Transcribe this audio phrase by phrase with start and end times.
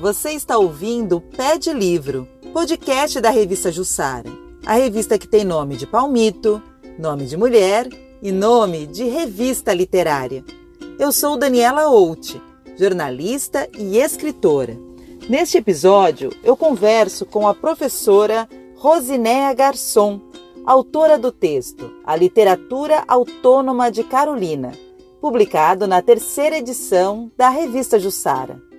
[0.00, 4.30] Você está ouvindo Pé de Livro, podcast da revista Jussara.
[4.64, 6.62] A revista que tem nome de palmito,
[6.98, 7.88] nome de mulher
[8.22, 10.44] e nome de revista literária.
[10.98, 12.40] Eu sou Daniela Out,
[12.76, 14.78] jornalista e escritora.
[15.28, 20.20] Neste episódio, eu converso com a professora Rosinéa Garçom,
[20.64, 24.72] autora do texto A Literatura Autônoma de Carolina,
[25.20, 28.71] publicado na terceira edição da revista Jussara.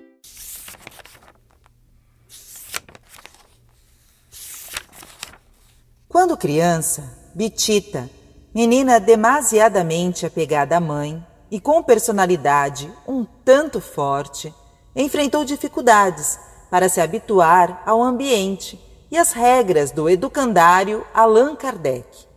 [6.14, 8.08] Quando criança, Bitita,
[8.54, 14.54] menina demasiadamente apegada à mãe e com personalidade um tanto forte,
[14.94, 16.38] enfrentou dificuldades
[16.70, 22.28] para se habituar ao ambiente e às regras do educandário Allan Kardec.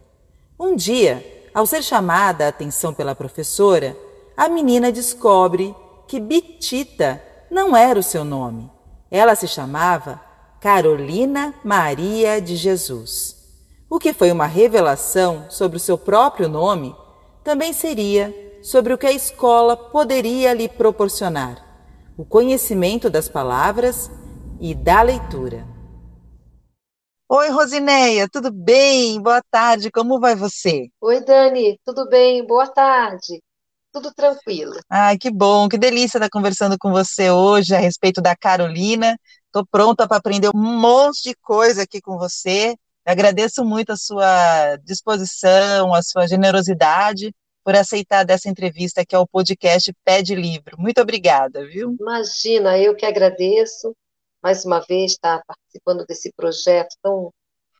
[0.59, 3.95] Um dia, ao ser chamada a atenção pela professora,
[4.35, 5.75] a menina descobre
[6.07, 8.71] que Bitita não era o seu nome.
[9.11, 10.19] Ela se chamava
[10.59, 13.36] Carolina Maria de Jesus
[13.89, 16.95] o que foi uma revelação sobre o seu próprio nome,
[17.43, 21.63] também seria sobre o que a escola poderia lhe proporcionar:
[22.17, 24.11] o conhecimento das palavras
[24.59, 25.65] e da leitura.
[27.29, 29.21] Oi, Rosineia, tudo bem?
[29.21, 30.87] Boa tarde, como vai você?
[31.01, 32.45] Oi, Dani, tudo bem?
[32.45, 33.43] Boa tarde.
[33.91, 34.75] Tudo tranquilo.
[34.89, 39.17] Ai, que bom, que delícia estar conversando com você hoje a respeito da Carolina.
[39.45, 42.75] Estou pronta para aprender um monte de coisa aqui com você.
[43.07, 47.33] Agradeço muito a sua disposição, a sua generosidade
[47.63, 50.75] por aceitar dessa entrevista que é o podcast Pede Livro.
[50.77, 51.95] Muito obrigada, viu?
[51.97, 53.95] Imagina, eu que agradeço
[54.43, 57.31] mais uma vez estar participando desse projeto tão,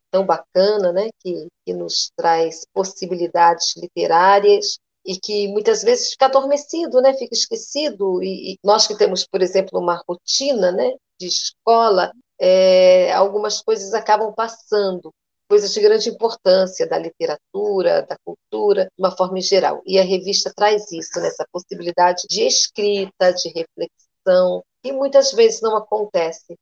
[0.09, 7.02] tão bacana, né, que, que nos traz possibilidades literárias e que muitas vezes fica adormecido,
[7.02, 12.13] né, fica esquecido e, e nós que temos, por exemplo, uma rotina, né, de escola,
[12.40, 15.14] é, algumas coisas acabam passando,
[15.48, 19.81] coisas de grande importância da literatura, da cultura, de uma forma geral.
[19.86, 25.62] E a revista traz isso, nessa né, possibilidade de escrita, de reflexão, que muitas vezes
[25.62, 26.56] não acontece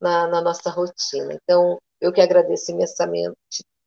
[0.00, 1.32] na, na nossa rotina.
[1.42, 3.36] Então, eu que agradeço imensamente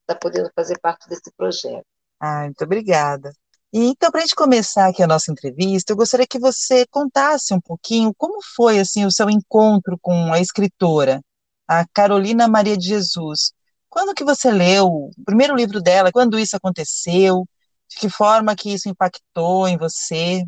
[0.02, 1.86] estar podendo fazer parte desse projeto.
[2.20, 3.32] Ah, muito obrigada.
[3.72, 7.54] E então, para a gente começar aqui a nossa entrevista, eu gostaria que você contasse
[7.54, 11.22] um pouquinho como foi assim o seu encontro com a escritora
[11.70, 13.54] a Carolina Maria de Jesus.
[13.88, 16.12] Quando que você leu o primeiro livro dela?
[16.12, 17.46] Quando isso aconteceu?
[17.88, 20.44] De que forma que isso impactou em você?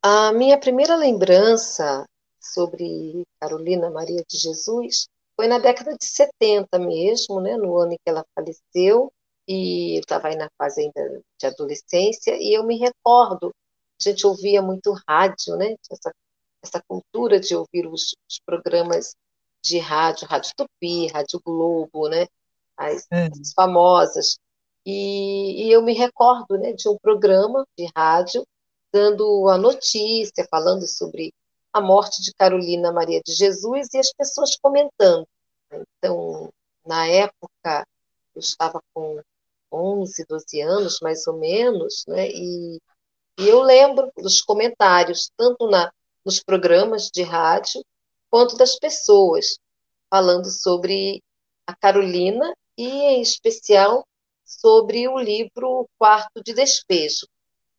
[0.00, 2.04] A minha primeira lembrança
[2.40, 7.96] sobre Carolina Maria de Jesus foi na década de 70 mesmo, né, no ano em
[7.96, 9.12] que ela faleceu,
[9.48, 13.50] e eu estava aí na fase ainda de adolescência, e eu me recordo,
[14.00, 16.12] a gente ouvia muito rádio, né, essa,
[16.62, 19.16] essa cultura de ouvir os, os programas
[19.64, 22.26] de rádio, Rádio Tupi, Rádio Globo, né?
[22.76, 23.26] As, é.
[23.26, 24.38] as famosas.
[24.84, 28.46] E, e, eu me recordo né, de um programa de rádio
[28.92, 31.32] dando a notícia, falando sobre
[31.72, 35.26] a morte de Carolina Maria de Jesus e as pessoas comentando.
[35.72, 36.52] Então,
[36.86, 37.86] na época,
[38.34, 39.20] eu estava com
[39.72, 42.28] 11, 12 anos, mais ou menos, né?
[42.28, 42.78] E,
[43.38, 45.90] e eu lembro dos comentários, tanto na,
[46.24, 47.82] nos programas de rádio,
[48.34, 49.60] quanto das pessoas,
[50.10, 51.22] falando sobre
[51.64, 54.04] a Carolina e, em especial,
[54.44, 57.28] sobre o livro Quarto de Despejo.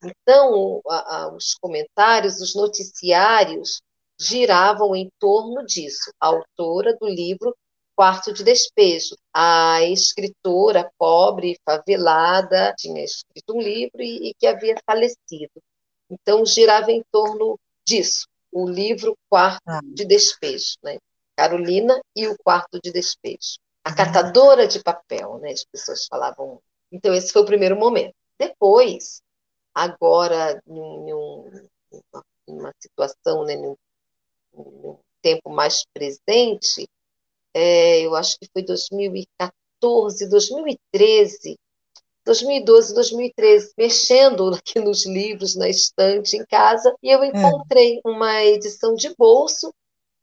[0.01, 3.81] Então, a, a, os comentários, os noticiários
[4.17, 6.09] giravam em torno disso.
[6.21, 7.53] A autora do livro
[7.93, 14.77] Quarto de Despejo, a escritora pobre, favelada, tinha escrito um livro e, e que havia
[14.85, 15.61] falecido.
[16.09, 19.81] Então, girava em torno disso o livro Quarto ah.
[19.83, 20.97] de Despejo, né?
[21.35, 23.59] Carolina e o Quarto de Despejo.
[23.83, 23.95] A uhum.
[23.97, 25.51] catadora de papel, né?
[25.51, 26.61] As pessoas falavam.
[26.89, 28.15] Então, esse foi o primeiro momento.
[28.39, 29.21] Depois,
[29.73, 31.67] agora, em, um,
[32.47, 33.75] uma situação, né, em
[34.53, 36.87] um tempo mais presente,
[37.53, 41.57] é, eu acho que foi 2014, 2013,
[42.25, 47.27] 2012, 2013, mexendo aqui nos livros, na estante, em casa, e eu é.
[47.27, 49.71] encontrei uma edição de bolso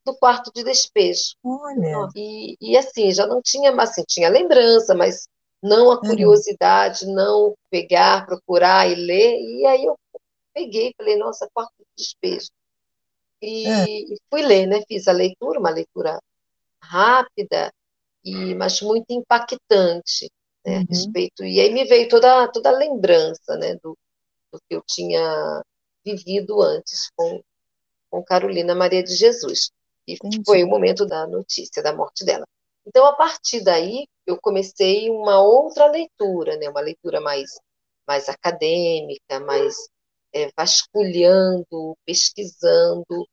[0.04, 1.36] do quarto de despejo.
[1.44, 2.08] Olha.
[2.16, 5.28] E, e assim, já não tinha, assim, tinha lembrança, mas
[5.62, 7.14] não a curiosidade, uhum.
[7.14, 9.40] não pegar, procurar e ler.
[9.40, 9.96] E aí eu
[10.52, 12.50] peguei, falei, nossa, quarto de despejo.
[13.40, 13.84] E, é.
[13.84, 14.82] e fui ler, né?
[14.88, 16.20] Fiz a leitura, uma leitura
[16.80, 17.72] rápida,
[18.24, 20.28] e mas muito impactante
[20.64, 20.82] né, uhum.
[20.82, 21.44] a respeito.
[21.44, 23.96] E aí me veio toda, toda a lembrança né, do,
[24.52, 25.62] do que eu tinha
[26.04, 27.42] vivido antes com,
[28.10, 29.70] com Carolina Maria de Jesus.
[30.06, 30.42] E Entendi.
[30.44, 32.46] foi o momento da notícia da morte dela.
[32.84, 36.68] Então, a partir daí, eu comecei uma outra leitura, né?
[36.68, 37.60] uma leitura mais,
[38.06, 39.88] mais acadêmica, mais
[40.32, 43.28] é, vasculhando, pesquisando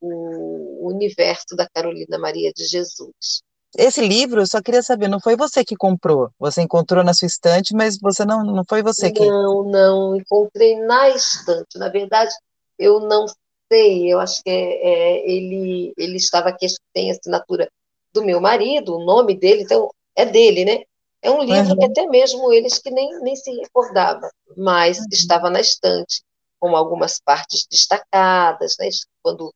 [0.00, 3.42] o universo da Carolina Maria de Jesus.
[3.78, 6.30] Esse livro, eu só queria saber, não foi você que comprou?
[6.38, 9.24] Você encontrou na sua estante, mas você não, não foi você que.
[9.24, 11.78] Não, não, encontrei na estante.
[11.78, 12.32] Na verdade,
[12.78, 13.26] eu não
[13.70, 17.68] sei, eu acho que é, é, ele, ele estava aqui, tem assinatura
[18.12, 20.82] do meu marido, o nome dele, então é dele, né?
[21.20, 21.78] É um livro uhum.
[21.78, 25.06] que até mesmo eles que nem, nem se recordavam, mas uhum.
[25.12, 26.22] estava na estante,
[26.58, 28.88] com algumas partes destacadas, né?
[29.22, 29.52] Quando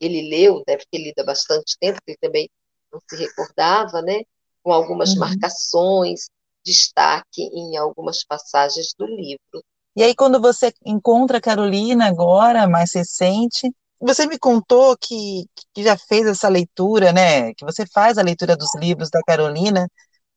[0.00, 2.48] ele leu, deve ter lido há bastante tempo, porque ele também
[2.92, 4.22] não se recordava, né?
[4.62, 5.20] Com algumas uhum.
[5.20, 6.28] marcações,
[6.64, 9.62] destaque em algumas passagens do livro.
[9.96, 15.82] E aí, quando você encontra a Carolina agora, mais recente, você me contou que, que
[15.82, 17.52] já fez essa leitura, né?
[17.54, 19.88] Que você faz a leitura dos livros da Carolina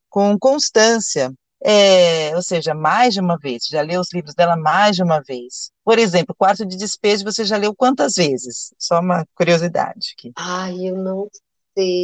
[0.08, 1.32] com constância.
[1.64, 5.22] É, ou seja, mais de uma vez, já leu os livros dela mais de uma
[5.22, 5.70] vez.
[5.84, 8.74] Por exemplo, Quarto de Despejo, você já leu quantas vezes?
[8.76, 10.32] Só uma curiosidade aqui.
[10.34, 11.28] Ai, eu não
[11.76, 12.02] sei.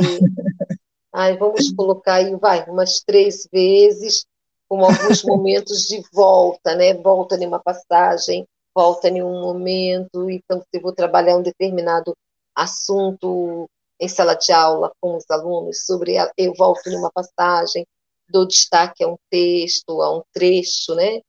[1.13, 4.27] Ai, vamos colocar aí, vai, umas três vezes,
[4.69, 6.95] com alguns momentos de volta, né?
[6.95, 12.15] Volta em uma passagem, volta em um momento, então se eu vou trabalhar um determinado
[12.55, 13.69] assunto
[14.01, 17.85] em sala de aula com os alunos sobre eu volto em uma passagem,
[18.29, 21.21] dou destaque a um texto, a um trecho, né,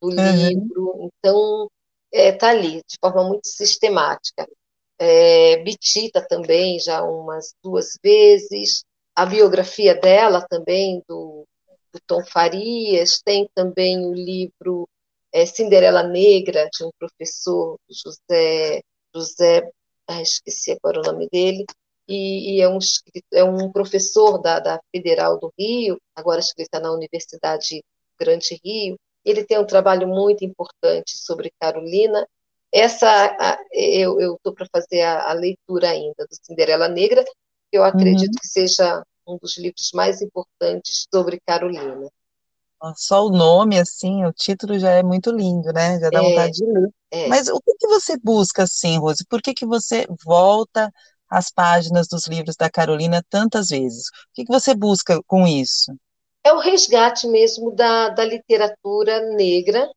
[0.00, 0.48] do uhum.
[0.48, 1.10] livro.
[1.18, 1.68] Então,
[2.12, 4.46] está é, ali, de forma muito sistemática.
[5.04, 8.84] É, Bitita também, já umas duas vezes.
[9.16, 11.44] A biografia dela também, do,
[11.92, 13.20] do Tom Farias.
[13.24, 14.88] Tem também o livro
[15.32, 18.82] é, Cinderela Negra, de um professor, José,
[19.14, 19.68] José
[20.06, 21.64] ah, esqueci agora o nome dele,
[22.08, 22.78] e, e é, um,
[23.32, 27.82] é um professor da, da Federal do Rio, agora acho que ele está na Universidade
[28.18, 32.26] Grande Rio, ele tem um trabalho muito importante sobre Carolina.
[32.72, 33.36] Essa,
[33.72, 38.40] eu estou para fazer a, a, leitura ainda do Cinderela Negra, que eu acredito uhum.
[38.40, 42.08] que seja um dos livros mais importantes sobre Carolina.
[42.96, 46.00] Só o nome, assim, o título já é muito lindo, né?
[46.00, 46.90] Já dá é, vontade de ler.
[47.12, 47.28] É.
[47.28, 49.24] Mas o que, que você busca, assim, Rose?
[49.28, 50.90] Por que, que você volta
[51.30, 54.08] as páginas dos livros da Carolina tantas vezes?
[54.08, 55.94] O que, que você busca com isso?
[56.44, 59.88] É o resgate mesmo da, da literatura negra,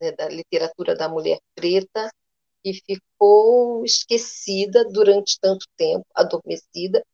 [0.00, 2.10] né, da literatura da mulher preta,
[2.62, 7.04] que ficou esquecida durante tanto tempo, adormecida,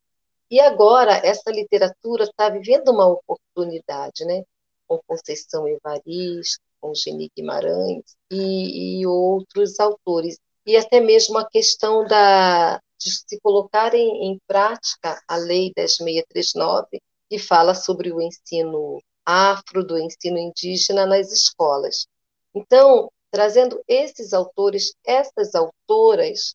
[0.50, 4.44] e agora essa literatura está vivendo uma oportunidade, né?
[4.86, 10.38] Com Conceição Evaristo, com Geni Guimarães e, e outros autores.
[10.66, 17.00] E até mesmo a questão da, de se colocar em, em prática a Lei 10639,
[17.28, 22.06] que fala sobre o ensino afro, do ensino indígena nas escolas.
[22.54, 26.54] Então, trazendo esses autores, essas autoras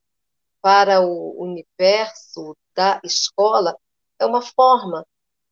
[0.61, 3.75] para o universo da escola,
[4.17, 5.05] é uma forma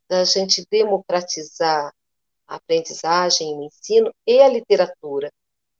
[0.07, 1.93] da gente democratizar
[2.47, 5.31] a aprendizagem, o ensino e a literatura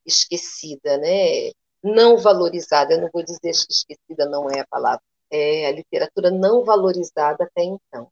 [0.06, 1.52] esquecida, né?
[1.84, 2.94] não valorizada.
[2.94, 7.44] Eu não vou dizer que esquecida não é a palavra, é a literatura não valorizada
[7.46, 8.12] até então,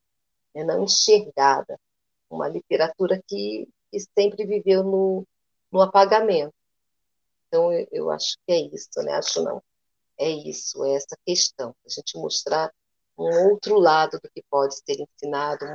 [0.54, 1.80] né, não enxergada,
[2.30, 5.26] uma literatura que, que sempre viveu no,
[5.76, 6.54] no apagamento.
[7.48, 9.12] Então, eu, eu, acho que é isso, né?
[9.14, 9.62] Acho não.
[10.18, 12.72] É isso, é essa questão, a gente mostrar
[13.18, 15.66] um outro lado do que pode ser ensinado,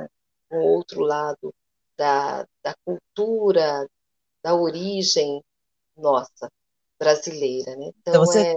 [0.51, 1.53] um, um outro lado
[1.95, 3.87] da, da cultura,
[4.41, 5.43] da origem
[5.95, 6.51] nossa
[6.97, 7.91] brasileira, né?
[7.99, 8.55] Então, então é,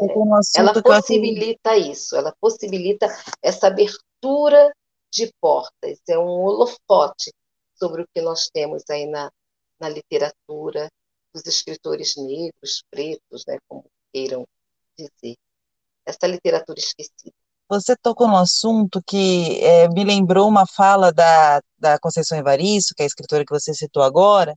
[0.56, 3.06] ela possibilita isso, ela possibilita
[3.42, 4.72] essa abertura
[5.10, 7.30] de portas, é um holofote
[7.74, 9.30] sobre o que nós temos aí na,
[9.78, 10.88] na literatura
[11.34, 14.46] dos escritores negros, pretos, né, como queiram
[14.96, 15.36] dizer.
[16.06, 17.32] Essa literatura esquecida.
[17.68, 23.02] Você tocou no assunto que é, me lembrou uma fala da, da Conceição Evaristo, que
[23.02, 24.54] é a escritora que você citou agora,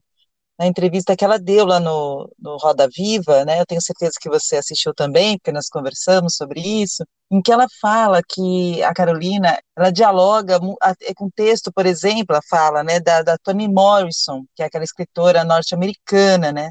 [0.58, 4.28] na entrevista que ela deu lá no, no Roda Viva, né, eu tenho certeza que
[4.28, 9.58] você assistiu também, porque nós conversamos sobre isso, em que ela fala que a Carolina,
[9.76, 10.58] ela dialoga
[11.02, 14.84] é, com texto, por exemplo, ela fala, né, da, da Toni Morrison, que é aquela
[14.84, 16.70] escritora norte-americana, né,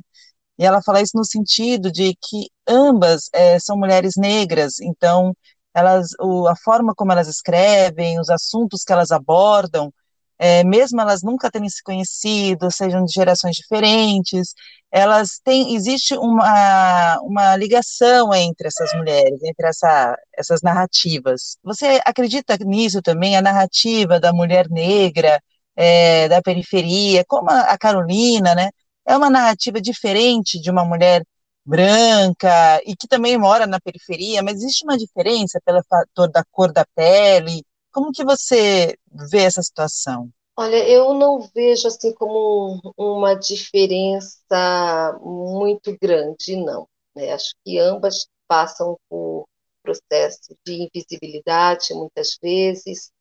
[0.60, 5.34] e ela fala isso no sentido de que ambas é, são mulheres negras, então
[5.74, 9.94] elas, o, a forma como elas escrevem, os assuntos que elas abordam,
[10.40, 14.54] é, mesmo elas nunca terem se conhecido, sejam de gerações diferentes,
[14.92, 21.58] elas têm, existe uma, uma ligação entre essas mulheres, entre essa, essas narrativas.
[21.64, 25.42] Você acredita nisso também, a narrativa da mulher negra,
[25.76, 28.70] é, da periferia, como a, a Carolina, né?
[29.06, 31.24] É uma narrativa diferente de uma mulher
[31.66, 36.72] branca e que também mora na periferia, mas existe uma diferença pelo fator da cor
[36.72, 37.64] da pele,
[37.98, 40.30] como que você vê essa situação?
[40.56, 46.88] Olha, eu não vejo assim como uma diferença muito grande, não.
[47.16, 47.34] Né?
[47.34, 49.48] Acho que ambas passam por
[49.82, 53.12] processo de invisibilidade, muitas vezes,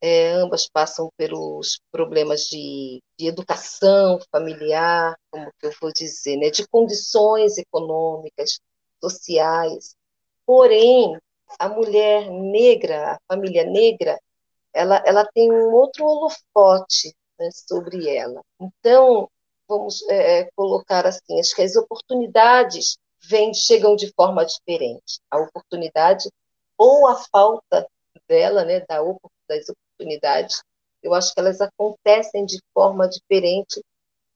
[0.00, 6.48] é, ambas passam pelos problemas de, de, educação familiar, como que eu vou dizer, né?
[6.48, 8.60] de condições econômicas,
[9.02, 9.96] sociais.
[10.46, 11.18] Porém,
[11.58, 14.18] a mulher negra, a família negra,
[14.72, 18.42] ela, ela tem um outro holofote né, sobre ela.
[18.60, 19.28] Então,
[19.68, 25.20] vamos é, é, colocar assim, acho que as oportunidades vêm, chegam de forma diferente.
[25.30, 26.28] A oportunidade
[26.76, 27.86] ou a falta
[28.28, 28.98] dela, né, da,
[29.48, 30.62] das oportunidades,
[31.02, 33.82] eu acho que elas acontecem de forma diferente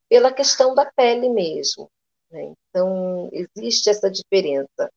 [0.09, 1.89] pela questão da pele mesmo.
[2.31, 2.53] Né?
[2.69, 4.91] Então, existe essa diferença.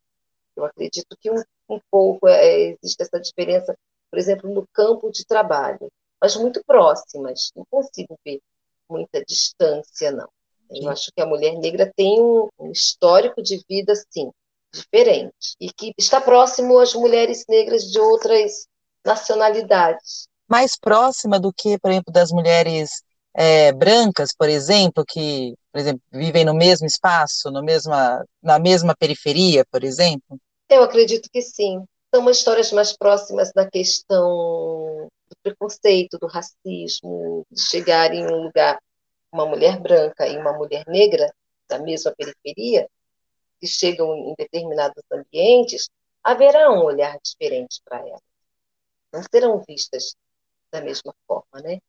[0.56, 3.76] Eu acredito que um, um pouco é, existe essa diferença,
[4.10, 5.88] por exemplo, no campo de trabalho,
[6.22, 7.52] mas muito próximas.
[7.56, 8.40] Não consigo ver
[8.90, 10.28] muita distância, não.
[10.70, 10.90] Eu Sim.
[10.90, 14.32] acho que a mulher negra tem um, um histórico de vida, sim,
[14.72, 18.68] diferente, e que está próximo às mulheres negras de outras
[19.06, 20.28] nacionalidades.
[20.48, 26.02] Mais próxima do que, por exemplo, das mulheres é, brancas, por exemplo, que, por exemplo,
[26.12, 30.40] vivem no mesmo espaço, no mesma, na mesma periferia, por exemplo?
[30.70, 31.84] Eu acredito que sim.
[32.14, 38.82] São histórias mais próximas da questão do preconceito, do racismo, de chegar em um lugar,
[39.32, 41.34] uma mulher branca e uma mulher negra
[41.68, 42.90] da mesma periferia,
[43.60, 45.90] que chegam em determinados ambientes,
[46.24, 48.22] haverá um olhar diferente para elas.
[49.12, 50.16] Não serão vistas
[50.72, 51.80] da mesma forma, né?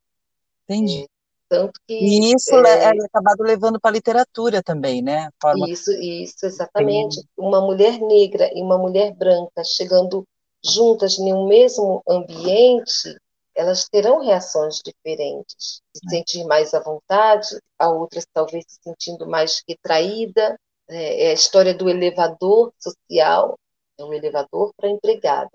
[0.63, 1.07] Entendi.
[1.51, 5.29] Tanto que, e isso é, é acabado levando para a literatura também, né?
[5.41, 5.69] Forma...
[5.69, 7.15] Isso, isso, exatamente.
[7.15, 7.27] Sim.
[7.37, 10.23] Uma mulher negra e uma mulher branca chegando
[10.63, 13.17] juntas em um mesmo ambiente,
[13.53, 15.81] elas terão reações diferentes.
[15.93, 16.09] Se é.
[16.09, 20.57] sentir mais à vontade, a outra talvez se sentindo mais retraída.
[20.87, 23.59] É, é a história do elevador social,
[23.99, 25.51] é um elevador para empregada.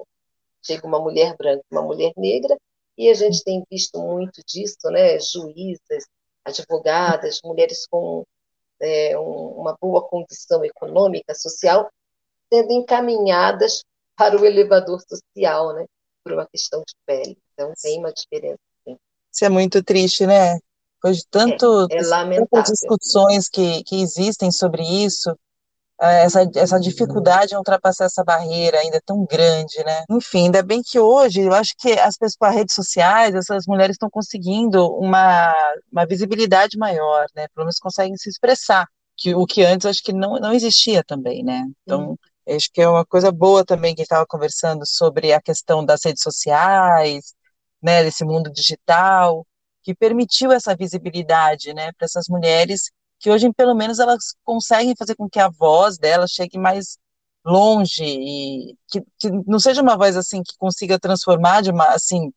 [0.60, 2.54] Chega uma mulher branca uma mulher negra,
[2.96, 5.18] e a gente tem visto muito disso, né?
[5.20, 6.06] Juízas,
[6.44, 8.24] advogadas, mulheres com
[8.80, 11.90] é, um, uma boa condição econômica, social,
[12.52, 13.84] sendo encaminhadas
[14.16, 15.84] para o elevador social, né?
[16.24, 17.38] Por uma questão de pele.
[17.52, 18.58] Então tem uma diferença.
[18.84, 18.96] Sim.
[19.32, 20.58] Isso é muito triste, né?
[20.94, 25.34] Depois de tanto, é, é tantas discussões que, que existem sobre isso, é,
[26.00, 30.04] essa, essa dificuldade em ultrapassar essa barreira ainda tão grande, né?
[30.10, 33.66] Enfim, ainda bem que hoje, eu acho que as pessoas, com as redes sociais, essas
[33.66, 35.54] mulheres estão conseguindo uma,
[35.90, 37.46] uma visibilidade maior, né?
[37.54, 38.86] Pelo menos conseguem se expressar,
[39.16, 41.64] que o que antes acho que não, não existia também, né?
[41.82, 46.04] Então, acho que é uma coisa boa também que estava conversando sobre a questão das
[46.04, 47.34] redes sociais,
[47.82, 48.04] né?
[48.04, 49.46] Desse mundo digital,
[49.82, 51.90] que permitiu essa visibilidade, né?
[51.92, 56.26] Para essas mulheres que hoje, pelo menos, elas conseguem fazer com que a voz dela
[56.28, 56.98] chegue mais
[57.44, 62.32] longe e que, que não seja uma voz assim que consiga transformar de uma assim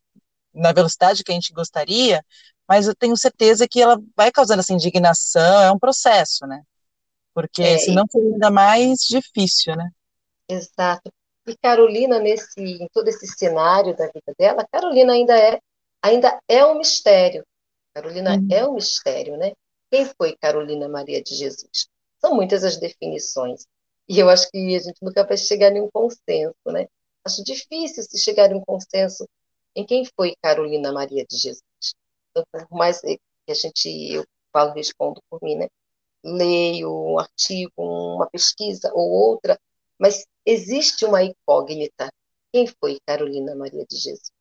[0.54, 2.24] na velocidade que a gente gostaria,
[2.68, 6.62] mas eu tenho certeza que ela vai causando essa indignação, é um processo, né?
[7.34, 9.90] Porque é, senão seria ainda mais difícil, né?
[10.48, 11.12] Exato.
[11.46, 15.60] E Carolina nesse em todo esse cenário da vida dela, Carolina ainda é
[16.02, 17.44] ainda é um mistério.
[17.94, 18.48] Carolina uhum.
[18.50, 19.52] é um mistério, né?
[19.90, 21.88] Quem foi Carolina Maria de Jesus?
[22.20, 23.66] São muitas as definições.
[24.08, 26.86] E eu acho que a gente nunca vai chegar em um consenso, né?
[27.24, 29.28] Acho difícil se chegar em um consenso
[29.74, 31.62] em quem foi Carolina Maria de Jesus.
[32.30, 33.18] Então, por mais que
[33.48, 35.68] a gente, eu falo, respondo por mim, né?
[36.22, 39.58] Leio um artigo, uma pesquisa ou outra,
[39.98, 42.12] mas existe uma incógnita.
[42.52, 44.32] Quem foi Carolina Maria de Jesus?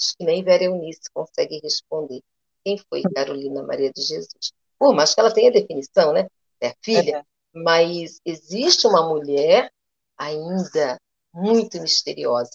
[0.00, 2.22] Acho que nem Vera Eunice consegue responder.
[2.64, 4.52] Quem foi Carolina Maria de Jesus?
[4.92, 6.26] Mais que ela tenha definição, né?
[6.60, 9.72] É a filha, mas existe uma mulher
[10.16, 11.00] ainda
[11.32, 12.52] muito misteriosa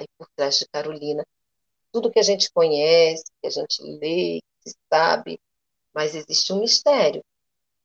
[0.00, 1.24] aí por trás de Carolina.
[1.92, 5.40] Tudo que a gente conhece, que a gente lê, que sabe,
[5.92, 7.22] mas existe um mistério.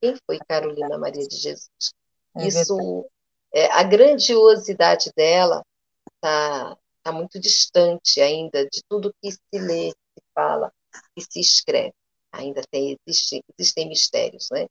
[0.01, 1.93] Quem foi Carolina Maria de Jesus?
[2.38, 3.05] É Isso,
[3.53, 5.63] é, a grandiosidade dela
[6.15, 10.72] está tá muito distante ainda de tudo que se lê, se fala
[11.15, 11.93] e se escreve.
[12.38, 14.68] Ainda tem, existe, existem mistérios, né?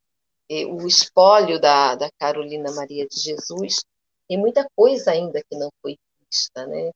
[0.49, 3.83] E o espólio da, da Carolina Maria de Jesus
[4.29, 6.91] tem muita coisa ainda que não foi vista, né?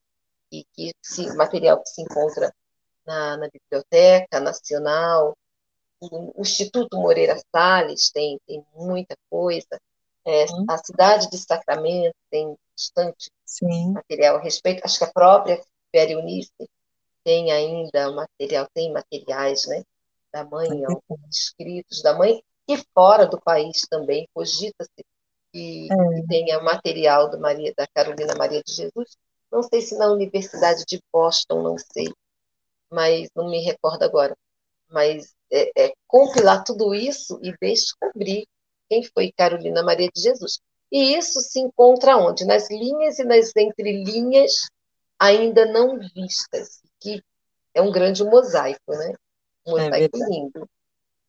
[0.53, 2.53] E que se, material que se encontra
[3.07, 5.37] na, na Biblioteca Nacional,
[6.01, 9.81] o Instituto Moreira Salles tem, tem muita coisa,
[10.25, 13.93] é, a cidade de Sacramento tem bastante Sim.
[13.93, 15.61] material a respeito, acho que a própria
[15.93, 16.53] Vera Eunice
[17.25, 19.83] tem ainda material, tem materiais, né,
[20.33, 20.69] da mãe,
[21.31, 25.05] escritos da mãe, e fora do país também, cogita-se
[25.53, 26.15] que, é.
[26.21, 29.17] que, tenha material do Maria, da Carolina Maria de Jesus,
[29.51, 32.13] não sei se na Universidade de Boston, não sei,
[32.91, 34.37] mas não me recordo agora,
[34.91, 38.47] mas é, é, compilar tudo isso e descobrir
[38.89, 40.61] quem foi Carolina Maria de Jesus.
[40.91, 42.45] E isso se encontra onde?
[42.45, 44.53] Nas linhas e nas entrelinhas
[45.19, 47.23] ainda não vistas, que
[47.75, 49.15] é um grande mosaico, né?
[49.77, 50.69] É é lindo.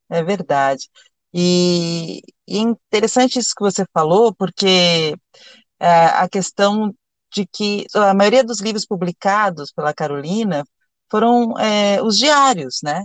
[0.10, 0.90] É verdade.
[1.34, 5.16] E, e é interessante isso que você falou, porque
[5.80, 6.94] é, a questão
[7.34, 10.66] de que a maioria dos livros publicados pela Carolina
[11.12, 13.04] foram é, os diários, né?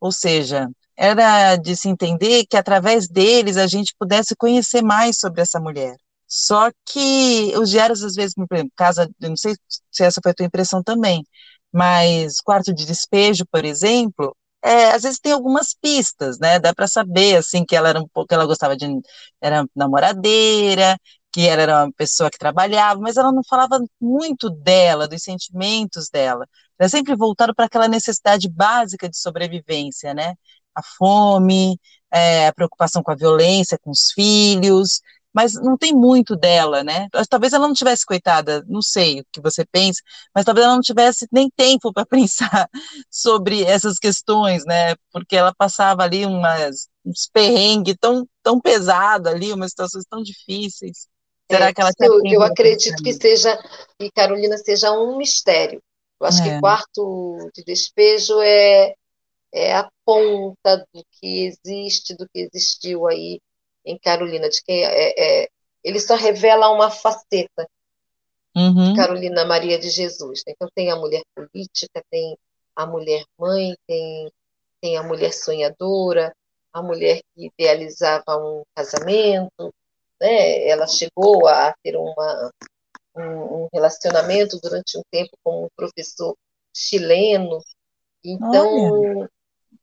[0.00, 5.42] Ou seja, era de se entender que através deles a gente pudesse conhecer mais sobre
[5.42, 5.96] essa mulher.
[6.26, 9.54] Só que os diários, às vezes, por exemplo, casa, eu não sei
[9.90, 11.24] se essa foi a tua impressão também,
[11.72, 16.58] mas quarto de despejo, por exemplo, é, às vezes tem algumas pistas, né?
[16.58, 18.86] Dá para saber assim que ela era um pouco, ela gostava de
[19.40, 20.98] era namoradeira,
[21.32, 26.08] que ela era uma pessoa que trabalhava, mas ela não falava muito dela, dos sentimentos
[26.10, 26.46] dela.
[26.78, 30.34] Ela sempre voltado para aquela necessidade básica de sobrevivência, né?
[30.74, 31.78] A fome,
[32.12, 35.00] é, a preocupação com a violência, com os filhos,
[35.34, 37.08] mas não tem muito dela, né?
[37.28, 40.00] Talvez ela não tivesse, coitada, não sei o que você pensa,
[40.32, 42.70] mas talvez ela não tivesse nem tempo para pensar
[43.10, 44.94] sobre essas questões, né?
[45.12, 51.08] Porque ela passava ali umas, uns perrengues tão, tão pesados ali, umas situações tão difíceis.
[51.50, 53.58] Será é, que ela eu, eu acredito que seja,
[53.98, 55.82] que Carolina seja um mistério.
[56.20, 56.54] Eu acho é.
[56.54, 58.94] que quarto de despejo é,
[59.52, 63.40] é a ponta do que existe, do que existiu aí
[63.84, 65.48] em Carolina, de quem é, é
[65.84, 67.68] ele só revela uma faceta
[68.56, 68.92] uhum.
[68.92, 70.42] de Carolina Maria de Jesus.
[70.46, 72.38] Então tem a mulher política, tem
[72.74, 74.32] a mulher mãe, tem,
[74.80, 76.34] tem a mulher sonhadora,
[76.72, 79.72] a mulher que idealizava um casamento,
[80.20, 80.66] né?
[80.66, 82.50] Ela chegou a ter uma,
[83.14, 86.34] um, um relacionamento durante um tempo com um professor
[86.74, 87.60] chileno.
[88.24, 89.28] Então,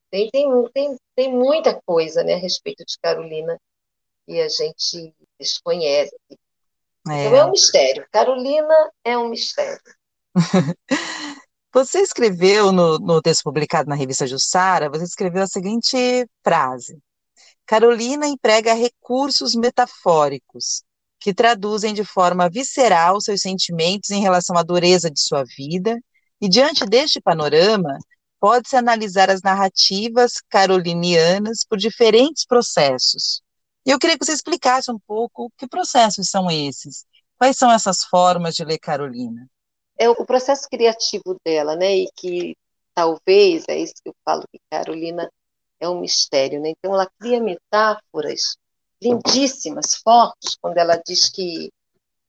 [0.09, 3.57] tem, tem, tem, tem muita coisa né, a respeito de Carolina
[4.31, 6.15] que a gente desconhece.
[7.09, 7.25] É.
[7.25, 8.07] Então, é um mistério.
[8.11, 9.81] Carolina é um mistério.
[11.73, 16.99] Você escreveu no, no texto publicado na revista Jussara, você escreveu a seguinte frase:
[17.65, 20.83] Carolina emprega recursos metafóricos
[21.17, 25.97] que traduzem de forma visceral seus sentimentos em relação à dureza de sua vida,
[26.41, 27.97] e diante deste panorama,
[28.37, 33.41] pode-se analisar as narrativas carolinianas por diferentes processos.
[33.85, 37.05] E eu queria que você explicasse um pouco que processos são esses,
[37.37, 39.47] quais são essas formas de ler Carolina.
[39.97, 42.55] É o processo criativo dela, né, e que
[42.93, 45.29] talvez, é isso que eu falo, que Carolina
[45.79, 46.69] é um mistério, né?
[46.69, 48.55] Então ela cria metáforas
[49.01, 51.71] lindíssimas, fortes, quando ela diz que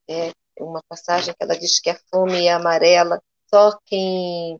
[0.09, 4.59] é uma passagem que ela diz que a fome é amarela, só quem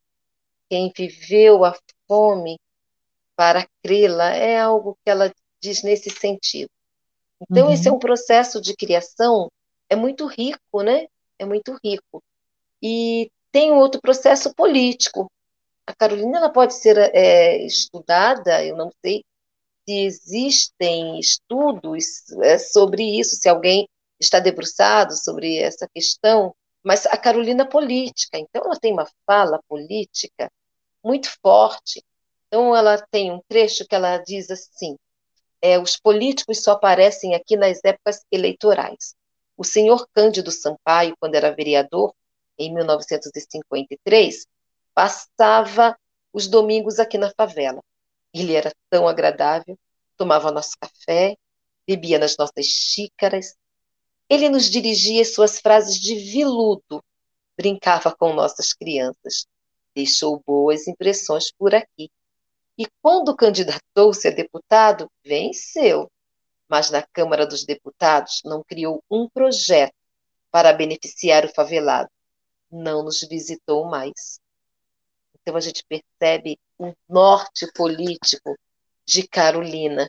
[0.69, 1.75] quem viveu a
[2.09, 2.59] fome
[3.37, 6.71] para crê-la é algo que ela diz nesse sentido.
[7.51, 7.73] Então uhum.
[7.73, 9.51] esse é um processo de criação
[9.89, 11.07] é muito rico, né?
[11.39, 12.23] É muito rico.
[12.83, 15.31] E tem outro processo político,
[15.87, 19.25] a Carolina ela pode ser é, estudada, eu não sei
[19.85, 27.17] se existem estudos é, sobre isso, se alguém está debruçado sobre essa questão, mas a
[27.17, 30.51] Carolina política, então ela tem uma fala política
[31.05, 32.03] muito forte.
[32.47, 34.97] Então ela tem um trecho que ela diz assim:
[35.63, 39.15] é, os políticos só aparecem aqui nas épocas eleitorais.
[39.57, 42.13] O senhor Cândido Sampaio, quando era vereador,
[42.59, 44.47] em 1953,
[44.93, 45.97] passava
[46.33, 47.81] os domingos aqui na favela.
[48.35, 49.79] Ele era tão agradável,
[50.17, 51.37] tomava nosso café,
[51.87, 53.55] bebia nas nossas xícaras.
[54.29, 57.05] Ele nos dirigia suas frases de viludo,
[57.57, 59.47] brincava com nossas crianças.
[59.95, 62.11] Deixou boas impressões por aqui.
[62.79, 66.11] E quando candidatou-se a deputado, venceu.
[66.69, 69.95] Mas na Câmara dos Deputados não criou um projeto
[70.51, 72.09] para beneficiar o favelado.
[72.71, 74.41] Não nos visitou mais.
[75.35, 78.57] Então a gente percebe o norte político
[79.05, 80.09] de Carolina,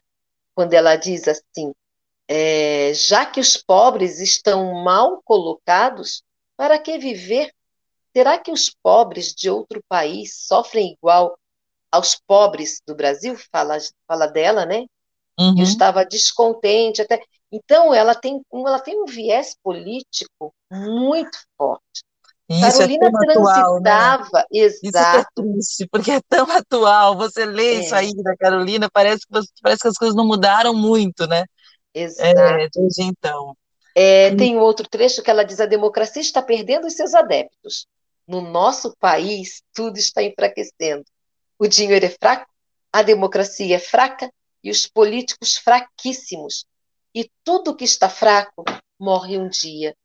[0.55, 1.73] quando ela diz assim:
[2.27, 6.23] é, já que os pobres estão mal colocados,
[6.55, 7.53] para que viver?
[8.15, 11.37] Será que os pobres de outro país sofrem igual
[11.93, 13.37] aos pobres do Brasil?
[13.51, 13.77] Fala,
[14.07, 14.85] fala dela, né?
[15.39, 15.55] Uhum.
[15.57, 17.21] Eu estava descontente até.
[17.51, 22.01] Então, ela tem, ela tem um viés político muito forte.
[22.49, 24.47] Isso é Carolina é transitava, atual, né?
[24.51, 24.81] exato.
[24.83, 27.15] Isso é triste, porque é tão atual.
[27.15, 27.79] Você lê é.
[27.81, 31.45] isso aí da Carolina, parece que, parece que as coisas não mudaram muito, né?
[31.93, 32.27] Exato.
[32.27, 33.55] É, desde então.
[33.95, 37.85] É, tem um outro trecho que ela diz: a democracia está perdendo os seus adeptos.
[38.27, 41.03] No nosso país, tudo está enfraquecendo.
[41.63, 42.51] O dinheiro é fraco,
[42.91, 44.29] a democracia é fraca
[44.61, 46.65] e os políticos fraquíssimos.
[47.15, 48.65] E tudo que está fraco
[48.99, 49.95] morre um dia.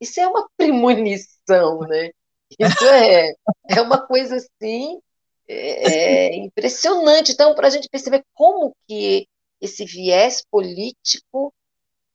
[0.00, 2.10] Isso é uma premonição, né?
[2.58, 3.32] Isso é,
[3.68, 5.00] é uma coisa assim
[5.46, 7.30] é, é impressionante.
[7.30, 9.28] Então, para a gente perceber como que
[9.60, 11.54] esse viés político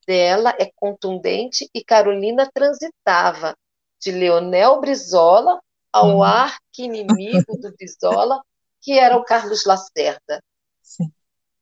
[0.06, 3.56] dela é contundente e Carolina transitava
[3.98, 5.58] de Leonel Brizola
[5.90, 6.24] ao uhum.
[6.24, 8.42] arqui-inimigo do Brizola,
[8.82, 10.42] que era o Carlos Lacerda.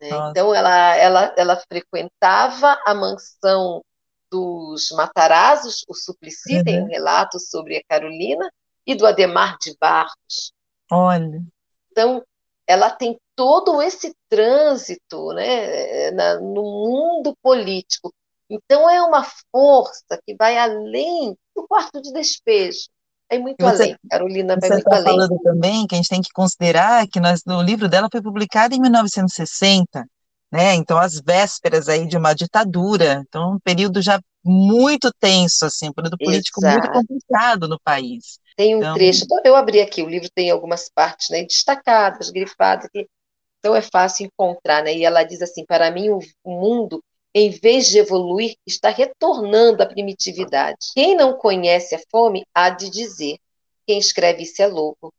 [0.01, 0.09] Né?
[0.29, 3.83] Então, ela, ela, ela frequentava a mansão
[4.29, 6.63] dos Matarazos, o Suplicy uhum.
[6.63, 8.51] tem um relato sobre a Carolina,
[8.85, 10.53] e do Ademar de Barros.
[10.91, 11.41] Olha.
[11.91, 12.23] Então,
[12.67, 18.13] ela tem todo esse trânsito né, na, no mundo político.
[18.49, 22.87] Então, é uma força que vai além do quarto de despejo.
[23.29, 23.95] É muito você, além.
[24.09, 25.05] Carolina vai muito tá além.
[25.05, 28.75] falando também que a gente tem que considerar que nós, o livro dela foi publicado
[28.75, 30.05] em 1960,
[30.51, 30.75] né?
[30.75, 33.23] Então, as vésperas aí de uma ditadura.
[33.27, 36.77] Então, um período já muito tenso, assim, um período político Exato.
[36.77, 38.39] muito complicado no país.
[38.55, 42.85] Tem um então, trecho, eu abri aqui, o livro tem algumas partes né, destacadas, grifadas,
[42.85, 43.05] aqui,
[43.59, 44.95] então é fácil encontrar, né?
[44.95, 47.03] E ela diz assim: para mim, o mundo
[47.37, 50.77] em vez de evoluir, está retornando à primitividade.
[50.93, 53.37] Quem não conhece a fome há de dizer:
[53.85, 55.13] quem escreve isso é louco.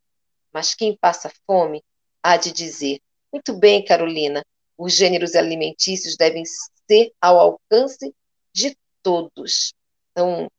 [0.51, 1.85] Mas quem passa fome
[2.23, 3.01] há de dizer:
[3.31, 4.43] muito bem, Carolina,
[4.79, 6.43] os gêneros alimentícios devem
[6.89, 8.15] ser ao alcance
[8.51, 9.75] de todos.
[10.11, 10.51] Então,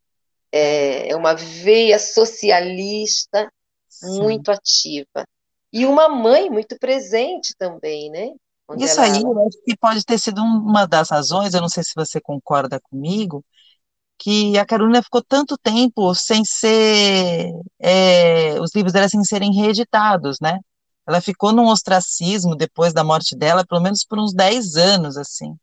[0.52, 3.52] é, é uma veia socialista
[3.90, 4.22] Sim.
[4.22, 5.26] muito ativa.
[5.74, 8.36] E uma mãe muito presente também, né?
[8.78, 9.16] Isso ela...
[9.16, 12.20] aí, eu acho que pode ter sido uma das razões, eu não sei se você
[12.20, 13.44] concorda comigo,
[14.20, 20.38] que a Carolina ficou tanto tempo sem ser, é, os livros dela sem serem reeditados,
[20.42, 20.60] né?
[21.08, 25.56] Ela ficou num ostracismo depois da morte dela, pelo menos por uns 10 anos, assim.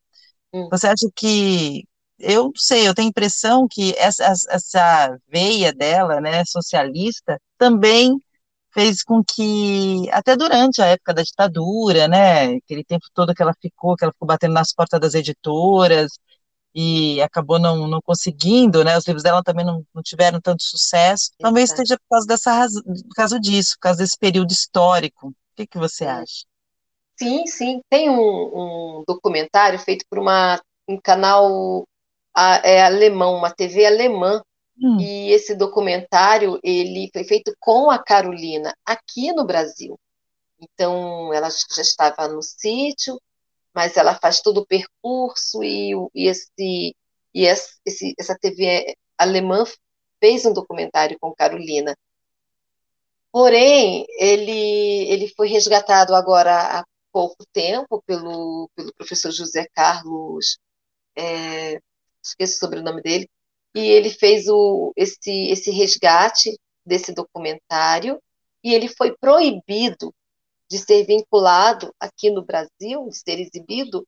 [0.53, 0.69] Hum.
[0.71, 1.85] Você acha que,
[2.19, 8.19] eu não sei, eu tenho a impressão que essa, essa veia dela, né, socialista, também
[8.75, 13.55] fez com que, até durante a época da ditadura, né, aquele tempo todo que ela
[13.63, 16.19] ficou, que ela ficou batendo nas portas das editoras,
[16.75, 21.31] e acabou não, não conseguindo, né, os livros dela também não, não tiveram tanto sucesso,
[21.31, 21.39] Exato.
[21.39, 25.29] talvez esteja por causa dessa razão, por causa disso, por causa desse período histórico.
[25.29, 26.45] O que, que você acha?
[27.17, 31.87] Sim, sim, tem um, um documentário feito por uma, um canal
[32.65, 34.43] é, alemão, uma TV alemã,
[34.81, 34.99] Hum.
[35.01, 39.99] E esse documentário ele foi feito com a Carolina aqui no Brasil.
[40.61, 43.21] Então ela já estava no sítio,
[43.75, 46.95] mas ela faz todo o percurso e, e esse
[47.35, 49.65] e esse, essa TV alemã
[50.21, 51.97] fez um documentário com Carolina.
[53.33, 54.53] Porém, ele
[55.11, 60.59] ele foi resgatado agora há pouco tempo pelo pelo professor José Carlos,
[61.17, 61.81] é,
[62.23, 63.29] esqueço sobre o sobrenome dele,
[63.75, 68.21] e ele fez o, esse, esse resgate desse documentário
[68.63, 70.15] e ele foi proibido
[70.71, 74.07] de ser vinculado aqui no Brasil, de ser exibido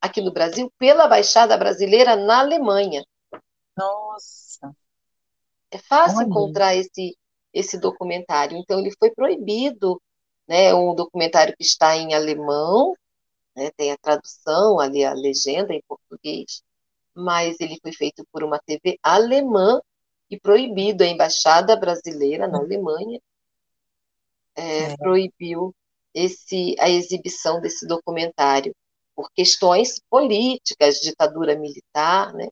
[0.00, 3.04] aqui no Brasil pela Baixada Brasileira na Alemanha.
[3.76, 4.74] Nossa!
[5.70, 6.26] É fácil Olha.
[6.26, 7.16] encontrar esse,
[7.52, 8.56] esse documentário.
[8.56, 10.00] Então, ele foi proibido,
[10.46, 10.72] né?
[10.74, 12.94] Um documentário que está em alemão,
[13.54, 16.62] né, tem a tradução ali, a legenda em português,
[17.18, 19.80] mas ele foi feito por uma TV alemã
[20.30, 21.02] e proibido.
[21.02, 23.20] A embaixada brasileira na Alemanha
[24.56, 24.96] é, é.
[24.96, 25.74] proibiu
[26.14, 28.74] esse, a exibição desse documentário
[29.16, 32.48] por questões políticas, ditadura militar, né?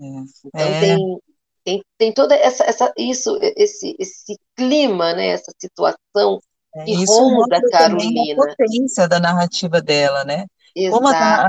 [0.00, 0.04] É.
[0.46, 0.80] Então é.
[0.80, 1.20] tem,
[1.64, 5.28] tem, tem toda essa, essa isso esse, esse clima, né?
[5.28, 6.40] Essa situação
[6.76, 8.42] é, que ronda a Carolina.
[8.42, 10.46] a potência da narrativa dela, né?
[10.74, 10.96] Exato.
[10.96, 11.46] como a,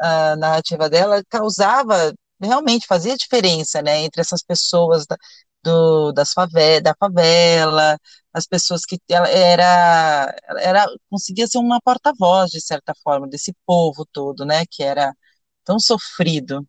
[0.00, 5.16] a, a, narrativa dela causava, realmente fazia diferença, né, entre essas pessoas da,
[5.62, 7.98] do, das favela, da favela,
[8.32, 14.06] as pessoas que ela era, era conseguia ser uma porta-voz de certa forma desse povo
[14.12, 15.12] todo, né, que era
[15.64, 16.66] tão sofrido.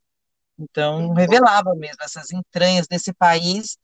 [0.60, 3.78] Então revelava mesmo essas entranhas desse país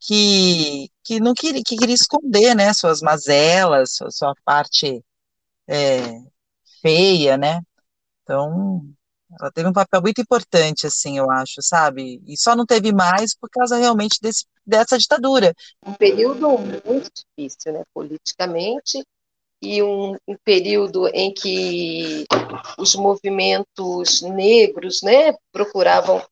[0.00, 5.04] que, que não queria, que queria esconder, né, suas mazelas, sua, sua parte
[5.68, 6.20] é,
[6.86, 7.60] feia, né?
[8.22, 8.82] Então
[9.40, 12.22] ela teve um papel muito importante, assim, eu acho, sabe?
[12.26, 15.52] E só não teve mais por causa realmente desse, dessa ditadura.
[15.84, 16.48] Um período
[16.84, 19.04] muito difícil, né, politicamente,
[19.60, 22.26] e um, um, período em que
[22.78, 26.24] os movimentos negros, né, procuravam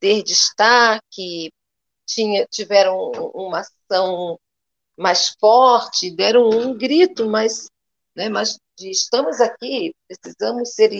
[0.00, 1.52] ter destaque,
[2.04, 4.38] tinha, tiveram uma ação
[4.96, 7.70] mais forte, deram um grito, mas,
[8.16, 10.90] né, mas de, estamos aqui, precisamos ser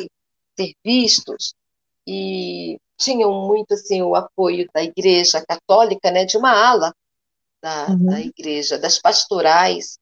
[0.58, 1.54] ser vistos
[2.06, 6.94] e tinham muito assim o apoio da Igreja Católica, né, de uma ala
[7.62, 8.06] da, uhum.
[8.06, 9.98] da Igreja, das pastorais,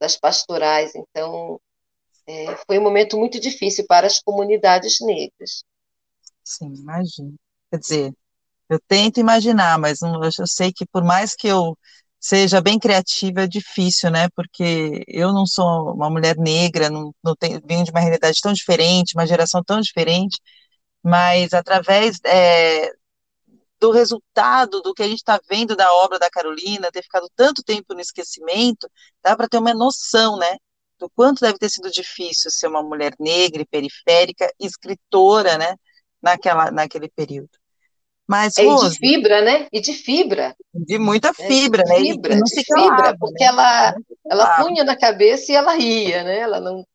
[0.00, 0.92] das pastorais.
[0.94, 1.60] Então
[2.26, 5.62] é, foi um momento muito difícil para as comunidades negras.
[6.42, 7.34] Sim, imagino.
[7.70, 8.14] Quer dizer,
[8.68, 11.76] eu tento imaginar, mas eu sei que por mais que eu
[12.20, 14.28] seja bem criativa é difícil, né?
[14.36, 18.52] Porque eu não sou uma mulher negra, não, não tenho, venho de uma realidade tão
[18.52, 20.38] diferente, uma geração tão diferente,
[21.02, 22.90] mas através é,
[23.80, 27.62] do resultado do que a gente está vendo da obra da Carolina, ter ficado tanto
[27.62, 28.88] tempo no esquecimento,
[29.22, 30.56] dá para ter uma noção, né?
[30.98, 35.74] Do quanto deve ter sido difícil ser uma mulher negra e periférica, escritora, né?
[36.22, 37.59] Naquela, naquele período.
[38.30, 39.66] Mas, é, Rose, de fibra, né?
[39.72, 40.54] E de fibra.
[40.72, 41.98] De muita fibra, é, de né?
[41.98, 43.50] Fibra, não de fibra, porque né?
[43.50, 43.94] ela,
[44.30, 46.38] ela punha na cabeça e ela ria, né?
[46.38, 46.86] Ela não,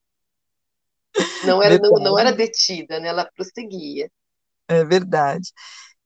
[1.43, 3.10] não, era, não, não era detida, né?
[3.10, 4.10] Ela prosseguia.
[4.69, 5.52] É verdade.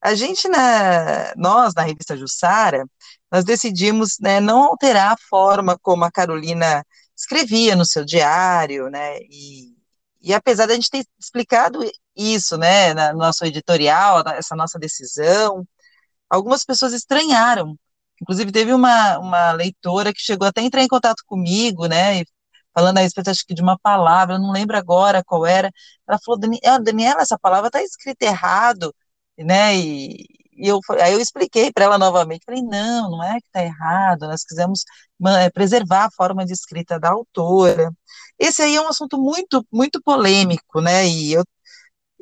[0.02, 2.84] A gente, na, nós, na revista Jussara,
[3.32, 6.84] nós decidimos né, não alterar a forma como a Carolina
[7.16, 9.20] escrevia no seu diário, né?
[9.30, 9.76] E,
[10.22, 11.80] e apesar da gente ter explicado
[12.16, 15.66] isso, né, no nosso editorial, essa nossa decisão,
[16.30, 17.76] algumas pessoas estranharam.
[18.22, 22.24] Inclusive, teve uma, uma leitora que chegou até a entrar em contato comigo, né,
[22.74, 25.72] falando a respeito, acho que de uma palavra, eu não lembro agora qual era.
[26.08, 28.94] Ela falou, Daniela, essa palavra está escrita errado,
[29.38, 30.26] né, e,
[30.60, 34.28] e eu, aí eu expliquei para ela novamente, falei, não, não é que está errado,
[34.28, 34.84] nós quisemos
[35.40, 37.92] é, preservar a forma de escrita da autora.
[38.38, 41.44] Esse aí é um assunto muito, muito polêmico, né, e eu,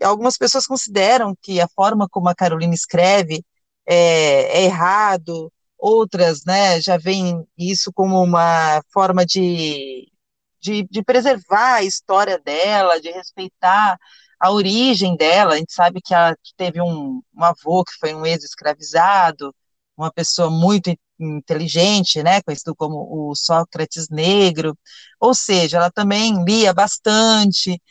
[0.04, 3.44] algumas pessoas consideram que a forma como a Carolina escreve
[3.86, 10.12] é, é errado, outras, né, já veem isso como uma forma de,
[10.62, 13.98] de, de preservar a história dela, de respeitar
[14.40, 18.26] a origem dela, a gente sabe que ela teve um, um avô que foi um
[18.26, 19.54] ex-escravizado,
[19.98, 24.78] uma pessoa muito inteligente, né, conhecido como o Sócrates negro,
[25.20, 27.82] ou seja, ela também lia bastante.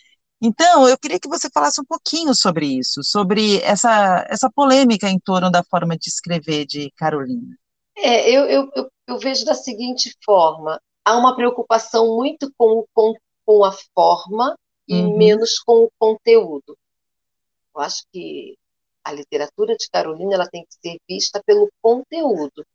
[0.40, 5.18] Então, eu queria que você falasse um pouquinho sobre isso, sobre essa, essa polêmica em
[5.18, 7.56] torno da forma de escrever de Carolina.
[7.96, 13.14] É, eu, eu, eu, eu vejo da seguinte forma: há uma preocupação muito com, com,
[13.44, 14.54] com a forma
[14.88, 15.16] e uhum.
[15.16, 16.76] menos com o conteúdo.
[17.74, 18.56] Eu acho que
[19.04, 22.66] a literatura de Carolina ela tem que ser vista pelo conteúdo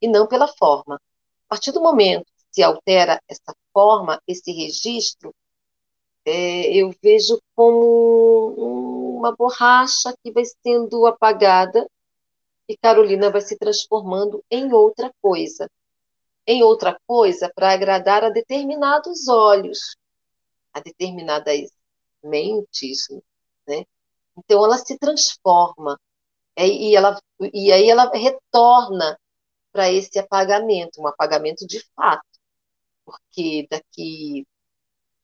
[0.00, 0.94] e não pela forma.
[0.94, 5.34] A partir do momento que se altera essa forma, esse registro,
[6.24, 11.86] é, eu vejo como uma borracha que vai sendo apagada
[12.68, 15.68] e Carolina vai se transformando em outra coisa.
[16.46, 19.96] Em outra coisa para agradar a determinados olhos,
[20.72, 21.70] a determinadas
[22.22, 23.08] mentes,
[23.66, 23.84] né?
[24.36, 25.98] Então ela se transforma
[26.56, 27.18] é, e, ela,
[27.52, 29.18] e aí ela retorna
[29.72, 32.26] para esse apagamento, um apagamento de fato,
[33.04, 34.46] porque daqui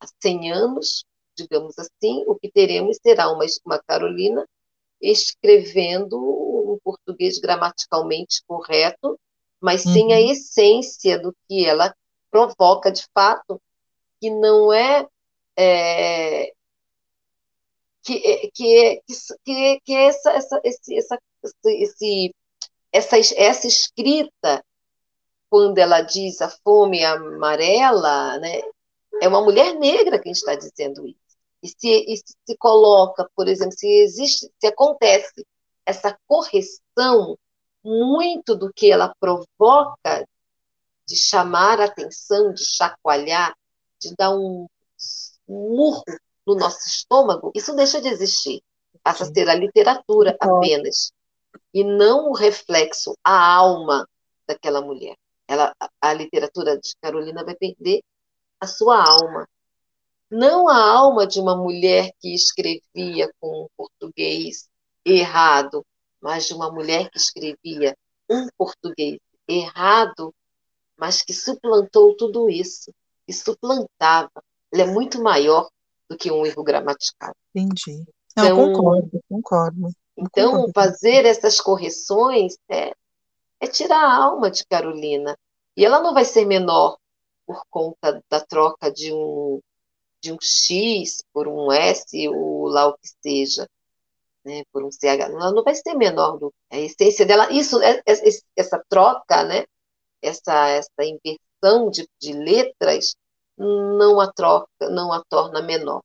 [0.00, 1.04] a 100 anos,
[1.34, 4.46] digamos assim, o que teremos será uma, uma Carolina
[5.00, 9.18] escrevendo um português gramaticalmente correto,
[9.60, 9.92] mas uhum.
[9.92, 10.30] sem a uhum.
[10.30, 11.94] essência do que ela
[12.30, 13.60] provoca de fato,
[14.20, 15.06] que não é
[15.56, 16.52] é,
[18.02, 19.02] que, é, que,
[19.44, 21.18] que, que essa, essa, esse, essa,
[21.66, 22.34] esse,
[22.92, 24.64] essa, essa escrita,
[25.50, 28.60] quando ela diz a fome amarela, né,
[29.20, 31.18] é uma mulher negra quem está dizendo isso.
[31.62, 35.44] E se, e se coloca, por exemplo, se existe, se acontece
[35.84, 37.36] essa correção,
[37.84, 40.26] muito do que ela provoca
[41.06, 43.56] de chamar atenção, de chacoalhar,
[44.00, 44.66] de dar um
[45.48, 46.04] murro
[46.46, 48.62] no nosso estômago, isso deixa de existir.
[49.02, 51.12] Passa a ser a literatura apenas.
[51.72, 54.08] E não o reflexo, a alma
[54.46, 55.16] daquela mulher.
[55.48, 58.02] Ela, a literatura de Carolina vai perder
[58.60, 59.48] a sua alma.
[60.30, 64.68] Não a alma de uma mulher que escrevia com português
[65.04, 65.84] errado,
[66.20, 67.96] mas de uma mulher que escrevia
[68.28, 70.34] um português errado,
[70.96, 72.92] mas que suplantou tudo isso,
[73.24, 74.42] que suplantava.
[74.72, 75.68] Ela é muito maior
[76.08, 77.34] do que um erro gramatical.
[77.54, 78.04] Entendi.
[78.36, 79.90] Não, então, concordo, concordo.
[80.16, 80.72] Então, concordo.
[80.74, 82.92] fazer essas correções é,
[83.60, 85.36] é tirar a alma de Carolina.
[85.76, 86.98] E ela não vai ser menor
[87.46, 89.60] por conta da troca de um,
[90.20, 93.68] de um X por um S ou lá o que seja,
[94.44, 95.30] né, por um CH.
[95.30, 97.50] Ela não vai ser menor do a essência dela.
[97.52, 98.12] Isso, é, é,
[98.56, 99.64] essa troca, né,
[100.20, 103.14] essa, essa inversão de, de letras
[103.56, 106.02] não a troca, não a torna menor.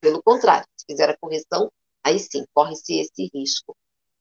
[0.00, 1.70] Pelo contrário, se fizer a correção,
[2.02, 3.76] aí sim, corre-se esse risco.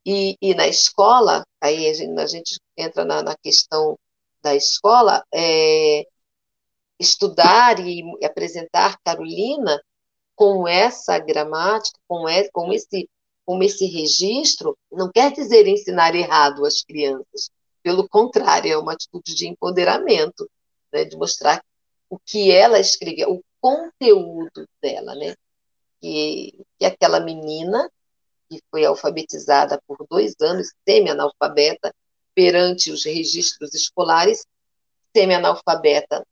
[0.05, 3.97] E, e, na escola, aí a gente, a gente entra na, na, questão
[4.41, 6.07] da escola, é,
[6.99, 9.81] estudar e apresentar Carolina
[10.35, 13.09] com essa gramática, com, esse, com, esse,
[13.45, 17.49] com esse registro, não quer dizer ensinar errado às crianças.
[17.83, 20.49] Pelo contrário, é uma atitude de empoderamento,
[20.91, 21.61] né, de mostrar
[22.09, 25.35] o que ela escrevia, o conteúdo dela, né?
[25.99, 27.89] Que, que aquela menina
[28.49, 31.93] que foi alfabetizada por dois anos, semi-analfabeta,
[32.33, 34.45] perante os registros escolares,
[35.15, 36.25] semi-analfabeta.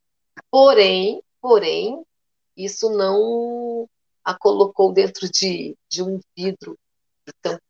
[0.50, 2.06] Porém, porém,
[2.56, 3.90] isso não
[4.24, 6.78] a colocou dentro de, de um vidro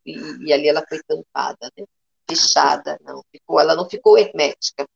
[0.06, 1.86] e, e, ali ela foi tampada, né?
[2.28, 4.88] fechada, não ficou, ela não ficou hermética.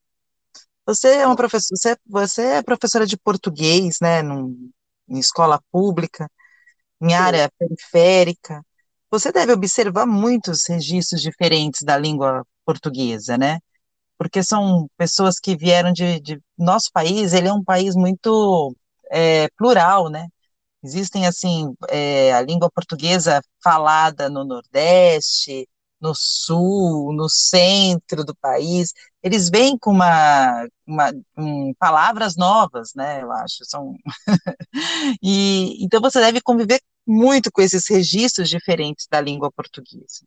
[0.89, 4.71] Você é uma professora, você, você é professora de português, né, num,
[5.07, 6.27] em escola pública,
[6.99, 7.13] em Sim.
[7.13, 8.65] área periférica.
[9.11, 13.59] Você deve observar muitos registros diferentes da língua portuguesa, né?
[14.17, 17.33] Porque são pessoas que vieram de, de nosso país.
[17.33, 18.75] Ele é um país muito
[19.11, 20.27] é, plural, né?
[20.83, 25.69] Existem assim é, a língua portuguesa falada no Nordeste,
[26.01, 33.21] no sul, no centro do país, eles vêm com uma, uma um, palavras novas, né?
[33.21, 33.95] Eu acho, são
[35.21, 40.25] e então você deve conviver muito com esses registros diferentes da língua portuguesa.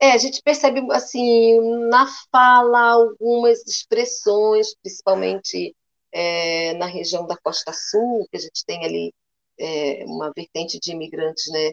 [0.00, 5.76] É, a gente percebe assim na fala algumas expressões, principalmente
[6.10, 9.14] é, na região da Costa Sul, que a gente tem ali
[9.58, 11.70] é, uma vertente de imigrantes, né,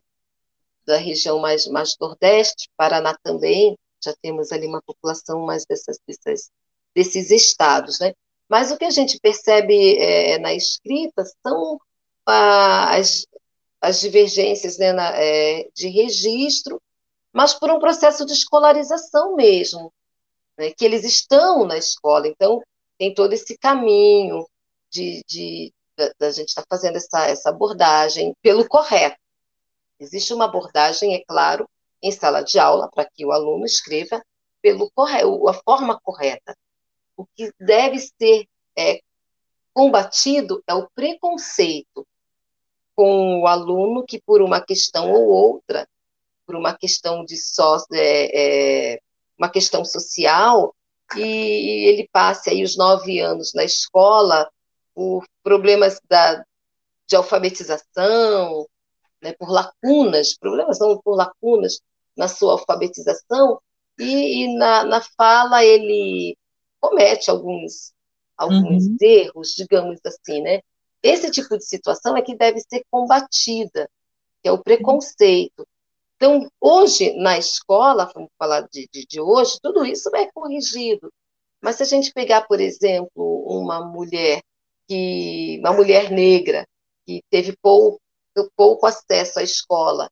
[0.85, 6.49] da região mais, mais nordeste, Paraná também, já temos ali uma população mais dessas, dessas,
[6.95, 8.13] desses estados, né?
[8.47, 11.79] Mas o que a gente percebe é, na escrita são
[12.25, 13.25] as,
[13.79, 16.81] as divergências né, na, é, de registro,
[17.31, 19.93] mas por um processo de escolarização mesmo,
[20.57, 22.61] né, que eles estão na escola, então
[22.97, 24.45] tem todo esse caminho
[24.89, 25.73] de, de
[26.17, 29.17] da gente estar tá fazendo essa, essa abordagem pelo correto.
[29.99, 31.67] Existe uma abordagem, é claro,
[32.01, 34.23] em sala de aula, para que o aluno escreva
[34.61, 36.55] pelo a forma correta.
[37.15, 38.45] O que deve ser
[38.77, 39.01] é,
[39.73, 42.05] combatido é o preconceito
[42.95, 45.87] com o aluno que, por uma questão ou outra,
[46.45, 48.99] por uma questão de só, é, é,
[49.37, 50.75] uma questão social,
[51.15, 54.49] e ele passe aí os nove anos na escola
[54.93, 56.43] por problemas da,
[57.07, 58.67] de alfabetização,
[59.21, 61.81] né, por lacunas, problemas não por lacunas
[62.19, 63.61] na sua alfabetização,
[63.97, 66.37] e, e na, na, fala ele
[66.77, 67.93] comete alguns,
[68.37, 68.97] alguns uhum.
[69.01, 70.59] erros, digamos assim, né?
[71.01, 73.89] Esse tipo de situação é que deve ser combatida,
[74.43, 75.65] que é o preconceito.
[76.17, 81.09] Então, hoje, na escola, vamos falar de, de, de hoje, tudo isso é corrigido.
[81.61, 84.41] Mas se a gente pegar, por exemplo, uma mulher
[84.89, 86.67] que uma mulher negra
[87.05, 88.01] que teve pouco
[88.55, 90.09] pouco acesso à escola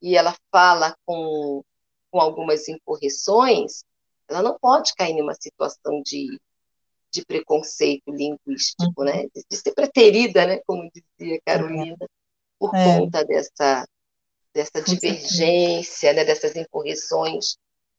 [0.00, 1.62] e ela fala com,
[2.10, 3.84] com algumas incorreções,
[4.28, 6.40] ela não pode cair numa situação de,
[7.10, 9.26] de preconceito linguístico, né?
[9.34, 10.60] De, ser preterida, né?
[10.66, 11.96] Como dizia Carolina,
[12.58, 12.84] por é.
[12.84, 13.86] conta dessa,
[14.52, 16.24] dessa divergência, né?
[16.24, 17.56] dessas incorreções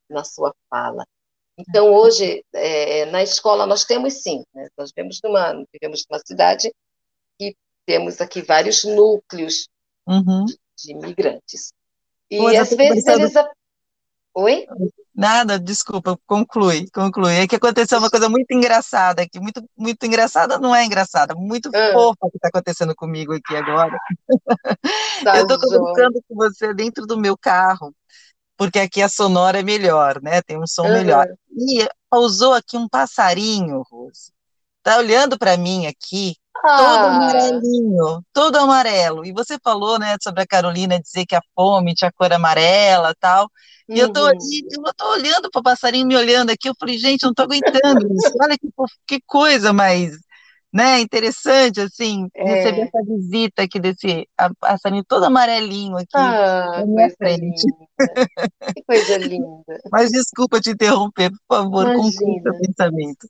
[0.10, 1.06] na sua fala.
[1.58, 4.68] Então, hoje, é, na escola, nós temos sim, né?
[4.78, 6.72] nós vivemos numa, vivemos numa cidade
[7.90, 9.68] temos aqui vários núcleos
[10.06, 10.46] uhum.
[10.46, 11.74] de, de, imigrantes.
[12.30, 13.34] E Pois às vezes eles.
[14.36, 14.66] Oi?
[15.14, 17.36] Nada, desculpa, conclui, conclui.
[17.36, 21.70] É que aconteceu uma coisa muito engraçada aqui, muito, muito engraçada, não é engraçada, muito
[21.76, 21.92] ah.
[21.92, 23.98] fofa que está acontecendo comigo aqui agora.
[25.22, 27.94] Tá eu estou conversando com você dentro do meu carro,
[28.56, 30.42] porque aqui a sonora é melhor, né?
[30.42, 31.28] Tem um som melhor.
[31.52, 34.32] E pousou aqui um passarinho, Rose.
[34.82, 36.78] Tá olhando para mim aqui, ah.
[36.78, 39.26] todo amarelinho, todo amarelo.
[39.26, 43.50] E você falou, né, sobre a Carolina dizer que a fome tinha cor amarela, tal.
[43.88, 44.00] E uhum.
[44.00, 44.84] eu tô ali, uhum.
[44.86, 47.44] eu tô olhando para o passarinho me olhando aqui, eu falei, gente, eu não tô
[47.44, 48.34] aguentando isso.
[48.42, 48.68] Olha que,
[49.08, 50.18] que coisa mais
[50.72, 52.44] né, interessante, assim, é.
[52.44, 54.28] receber essa visita aqui desse
[54.60, 57.66] passarinho todo amarelinho aqui ah, na minha frente.
[58.76, 59.64] Que coisa linda.
[59.92, 63.28] Mas desculpa te interromper, por favor, conclua o pensamento.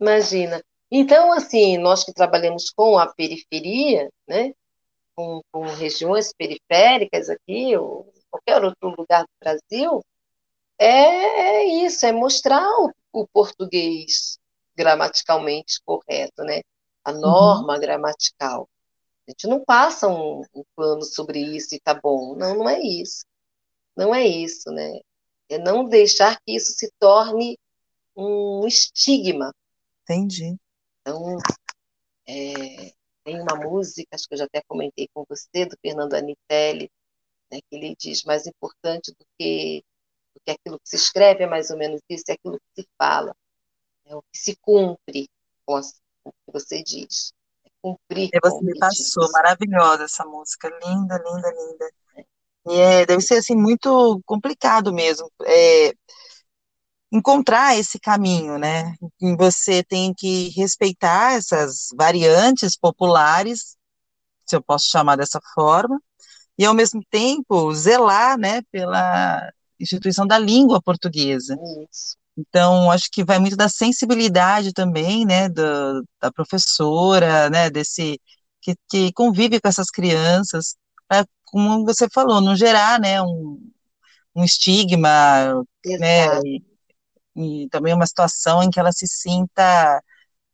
[0.00, 0.60] Imagina.
[0.94, 4.52] Então, assim, nós que trabalhamos com a periferia, né,
[5.16, 10.04] com, com regiões periféricas aqui, ou qualquer outro lugar do Brasil,
[10.78, 14.38] é, é isso, é mostrar o, o português
[14.76, 16.60] gramaticalmente correto, né?
[17.04, 17.20] a uhum.
[17.20, 17.80] norma uhum.
[17.80, 18.68] gramatical.
[19.26, 22.34] A gente não passa um, um pano sobre isso e tá bom.
[22.34, 23.24] Não, não é isso.
[23.96, 25.00] Não é isso, né?
[25.48, 27.58] É não deixar que isso se torne
[28.16, 29.54] um estigma.
[30.02, 30.56] Entendi.
[31.02, 31.36] Então,
[32.28, 32.92] é,
[33.24, 36.90] tem uma música, acho que eu já até comentei com você, do Fernando Anitelli,
[37.50, 39.84] né, que ele diz, mais importante do que,
[40.34, 42.88] do que aquilo que se escreve, é mais ou menos isso, é aquilo que se
[42.96, 43.34] fala,
[44.06, 45.28] é o que se cumpre
[45.66, 47.32] com as, o que você diz.
[47.64, 48.30] É cumprir.
[48.32, 49.32] E você me passou, diz.
[49.32, 51.92] maravilhosa essa música, linda, linda, linda.
[52.16, 52.24] É.
[52.68, 55.30] E é, deve ser assim muito complicado mesmo.
[55.44, 55.92] É,
[57.12, 58.94] encontrar esse caminho, né?
[59.20, 63.76] E você tem que respeitar essas variantes populares,
[64.46, 66.00] se eu posso chamar dessa forma,
[66.58, 71.56] e ao mesmo tempo zelar, né, pela instituição da língua portuguesa.
[72.36, 78.18] Então, acho que vai muito da sensibilidade também, né, do, da professora, né, desse
[78.60, 80.76] que, que convive com essas crianças,
[81.08, 83.60] pra, como você falou, não gerar, né, um,
[84.34, 85.08] um estigma,
[85.84, 86.42] né, Exato.
[86.44, 86.71] né, e,
[87.34, 90.02] e também uma situação em que ela se sinta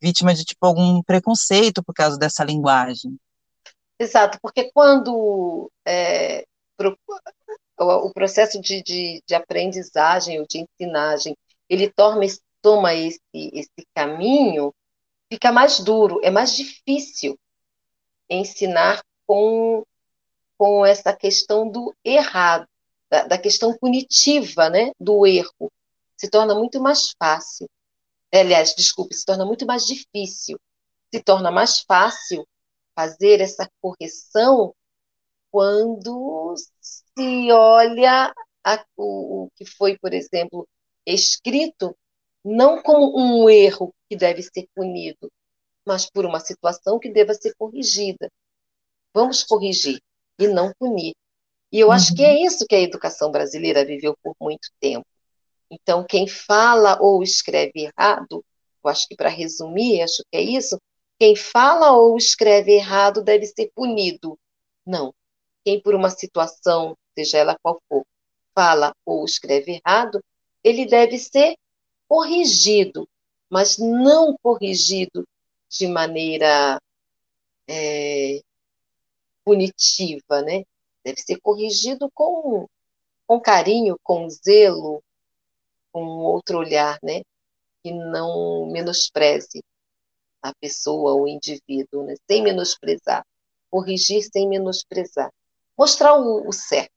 [0.00, 3.16] vítima de tipo algum preconceito por causa dessa linguagem.
[3.98, 6.44] Exato, porque quando é,
[6.76, 6.96] pro,
[7.78, 11.36] o, processo de, de, de aprendizagem ou de ensinagem
[11.68, 12.20] ele toma,
[12.62, 14.72] toma esse, esse caminho,
[15.30, 17.38] fica mais duro, é mais difícil
[18.30, 19.84] ensinar com,
[20.56, 22.66] com essa questão do errado,
[23.10, 25.70] da, da questão punitiva, né, do erro.
[26.18, 27.68] Se torna muito mais fácil.
[28.32, 30.60] Aliás, desculpe, se torna muito mais difícil.
[31.14, 32.46] Se torna mais fácil
[32.94, 34.74] fazer essa correção
[35.50, 40.68] quando se olha a, o, o que foi, por exemplo,
[41.06, 41.96] escrito
[42.44, 45.30] não como um erro que deve ser punido,
[45.86, 48.30] mas por uma situação que deva ser corrigida.
[49.14, 50.00] Vamos corrigir
[50.38, 51.14] e não punir.
[51.72, 52.46] E eu acho que é uhum.
[52.46, 55.06] isso que a educação brasileira viveu por muito tempo.
[55.70, 58.44] Então, quem fala ou escreve errado,
[58.82, 60.80] eu acho que para resumir, acho que é isso,
[61.18, 64.38] quem fala ou escreve errado deve ser punido.
[64.86, 65.14] Não.
[65.64, 68.06] Quem por uma situação, seja ela qual for,
[68.54, 70.22] fala ou escreve errado,
[70.62, 71.56] ele deve ser
[72.08, 73.08] corrigido,
[73.50, 75.26] mas não corrigido
[75.68, 76.80] de maneira
[77.66, 78.40] é,
[79.44, 80.64] punitiva, né?
[81.04, 82.66] Deve ser corrigido com,
[83.26, 85.02] com carinho, com zelo,
[85.98, 87.22] com outro olhar, né?
[87.82, 89.62] Que não menospreze
[90.42, 92.14] a pessoa, o indivíduo, né?
[92.30, 93.24] sem menosprezar.
[93.70, 95.30] Corrigir sem menosprezar.
[95.76, 96.92] Mostrar o, o certo.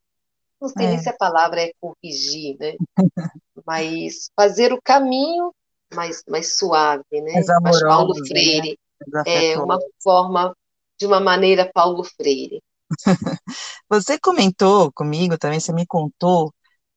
[0.61, 0.89] Não sei é.
[0.89, 2.75] nem se a palavra é corrigir, né?
[3.65, 5.53] mas fazer o caminho
[5.93, 7.33] mais, mais suave, né?
[7.33, 8.27] Mais, amoroso, mais Paulo né?
[8.27, 8.79] Freire.
[9.07, 9.23] Né?
[9.25, 10.55] É uma forma,
[10.99, 12.61] de uma maneira Paulo Freire.
[13.89, 16.53] Você comentou comigo também, você me contou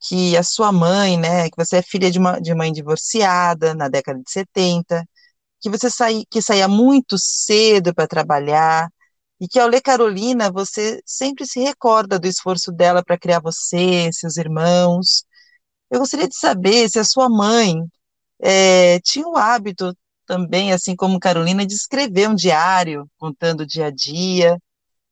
[0.08, 3.88] que a sua mãe, né, que você é filha de uma de mãe divorciada na
[3.88, 5.04] década de 70,
[5.60, 8.88] que você saí, que saía muito cedo para trabalhar,
[9.40, 14.10] e que ao ler Carolina, você sempre se recorda do esforço dela para criar você,
[14.12, 15.24] seus irmãos,
[15.90, 17.76] eu gostaria de saber se a sua mãe
[18.42, 19.96] é, tinha o hábito
[20.26, 24.58] também, assim como Carolina, de escrever um diário contando o dia a dia,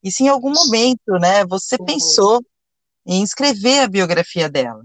[0.03, 1.85] e se em algum momento, né, você uhum.
[1.85, 2.41] pensou
[3.05, 4.83] em escrever a biografia dela.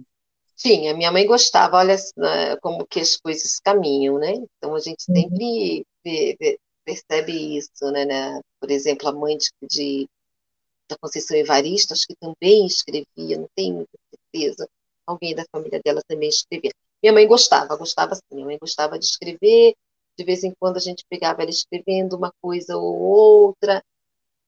[0.56, 4.32] Sim, a minha mãe gostava, olha né, como que as coisas caminham, né?
[4.32, 5.14] Então a gente uhum.
[5.14, 5.86] sempre
[6.84, 8.40] percebe isso, né, né?
[8.60, 10.08] Por exemplo, a mãe de, de
[10.88, 14.66] da Conceição Evaristo, acho que também escrevia, não tenho muita certeza,
[15.06, 16.72] alguém da família dela também escrevia.
[17.02, 19.74] Minha mãe gostava, gostava sim, minha mãe gostava de escrever,
[20.18, 23.82] de vez em quando a gente pegava ela escrevendo uma coisa ou outra,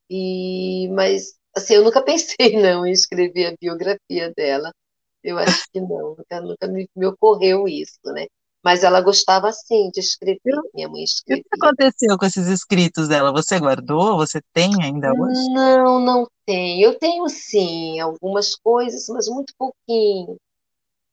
[0.08, 4.72] e mas assim, eu nunca pensei não em escrever a biografia dela,
[5.24, 8.26] Eu acho que não, nunca, nunca me, me ocorreu isso, né?
[8.64, 10.40] Mas ela gostava sim de escrever.
[10.74, 11.44] Minha mãe escrevia.
[11.44, 13.32] O que aconteceu com esses escritos dela?
[13.32, 14.16] Você guardou?
[14.18, 15.48] Você tem ainda hoje?
[15.54, 16.82] Não, não tem.
[16.82, 20.36] Eu tenho sim algumas coisas, mas muito pouquinho,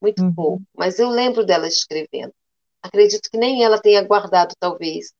[0.02, 0.34] muito Uhum.
[0.36, 0.64] pouco.
[0.76, 2.32] Mas eu lembro dela escrevendo.
[2.82, 5.12] Acredito que nem ela tenha guardado, talvez,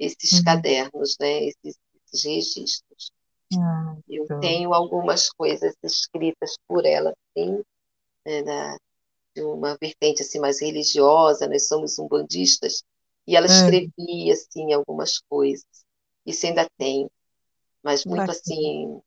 [0.00, 0.42] esses Uhum.
[0.42, 1.44] cadernos, né?
[1.46, 3.12] Esses, esses registros.
[3.58, 4.40] Ah, Eu então.
[4.40, 7.62] tenho algumas coisas escritas por ela, sim,
[8.26, 8.78] né, da-
[9.36, 12.82] de uma vertente assim mais religiosa, nós somos umbandistas,
[13.26, 15.66] e ela É, escrevia assim algumas coisas.
[16.26, 17.08] Isso ainda tem,
[17.84, 18.30] mas muito bacana.
[18.30, 19.00] assim,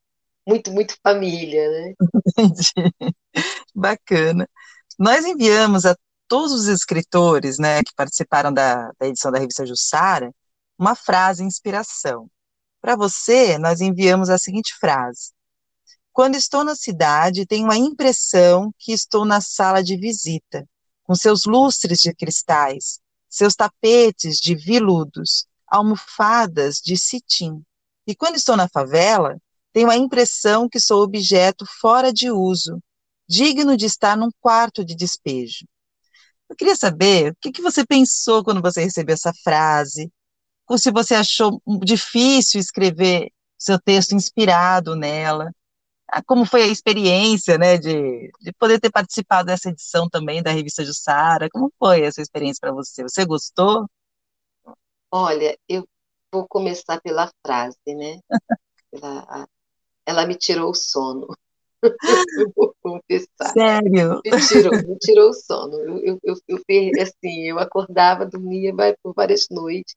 [0.47, 1.95] muito, muito família, né?
[2.37, 2.93] Entendi.
[3.75, 4.47] Bacana.
[4.99, 5.95] Nós enviamos a
[6.27, 10.31] todos os escritores, né, que participaram da, da edição da revista Jussara,
[10.79, 12.29] uma frase inspiração.
[12.81, 15.31] Para você, nós enviamos a seguinte frase:
[16.11, 20.67] Quando estou na cidade, tenho a impressão que estou na sala de visita,
[21.03, 22.99] com seus lustres de cristais,
[23.29, 27.61] seus tapetes de viludos, almofadas de cetim.
[28.05, 29.37] E quando estou na favela,
[29.73, 32.81] tenho a impressão que sou objeto fora de uso,
[33.27, 35.65] digno de estar num quarto de despejo.
[36.49, 40.09] Eu queria saber o que, que você pensou quando você recebeu essa frase,
[40.77, 45.51] se você achou difícil escrever seu texto inspirado nela.
[46.11, 50.51] Ah, Como foi a experiência, né, de, de poder ter participado dessa edição também da
[50.51, 51.49] revista Jussara?
[51.51, 53.03] Como foi essa experiência para você?
[53.03, 53.87] Você gostou?
[55.11, 55.87] Olha, eu
[56.33, 58.19] vou começar pela frase, né?
[58.91, 59.47] Pela- a-
[60.05, 61.27] ela me tirou o sono.
[62.37, 63.57] Eu vou confessar.
[63.57, 64.21] Sério?
[64.25, 65.77] Me tirou, me tirou o sono.
[65.79, 66.57] Eu, eu, eu,
[67.01, 69.95] assim, eu acordava, dormia por várias noites,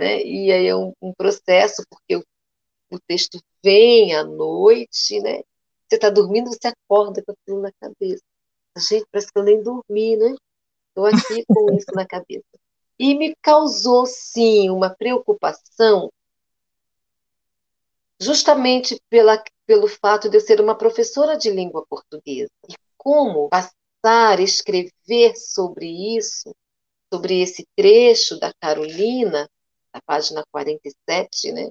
[0.00, 0.22] né?
[0.24, 2.24] E aí é um, um processo, porque o,
[2.90, 5.42] o texto vem à noite, né?
[5.86, 8.22] Você está dormindo, você acorda com aquilo na cabeça.
[8.78, 10.34] Gente, parece que eu nem dormi, né?
[10.88, 12.46] Estou aqui com isso na cabeça.
[12.98, 16.10] E me causou, sim, uma preocupação,
[18.20, 22.50] justamente pela, pelo fato de eu ser uma professora de língua portuguesa.
[22.68, 26.54] E como passar a escrever sobre isso,
[27.12, 29.48] sobre esse trecho da Carolina,
[29.92, 31.70] da página 47, né?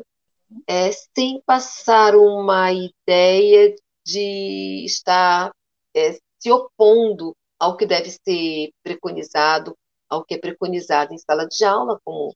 [0.68, 5.52] É, sem passar uma ideia de estar
[5.96, 9.78] é, se opondo ao que deve ser preconizado,
[10.10, 12.36] ao que é preconizado em sala de aula, como,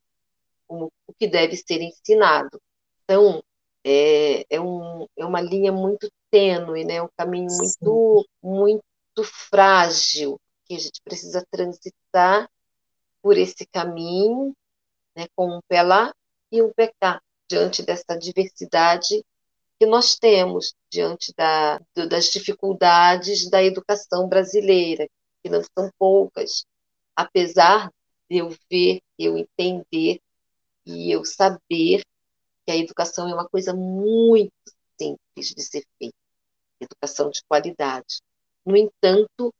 [0.68, 2.62] como o que deve ser ensinado.
[3.04, 3.42] Então,
[3.84, 7.02] é, é, um, é uma linha muito tênue, né?
[7.02, 12.50] um caminho muito, muito frágil, que a gente precisa transitar
[13.22, 14.54] por esse caminho,
[15.16, 15.28] né?
[15.36, 16.14] com um pé lá
[16.52, 19.24] e um pé cá, diante dessa diversidade
[19.80, 25.08] que nós temos, diante da, das dificuldades da educação brasileira,
[25.44, 26.66] que não são poucas,
[27.16, 27.92] apesar
[28.30, 30.20] de eu ver, eu entender
[30.86, 32.04] e eu saber
[32.66, 34.54] que a educação é uma coisa muito
[35.00, 36.16] simples de ser feita,
[36.80, 38.22] educação de qualidade.
[38.66, 39.54] No entanto,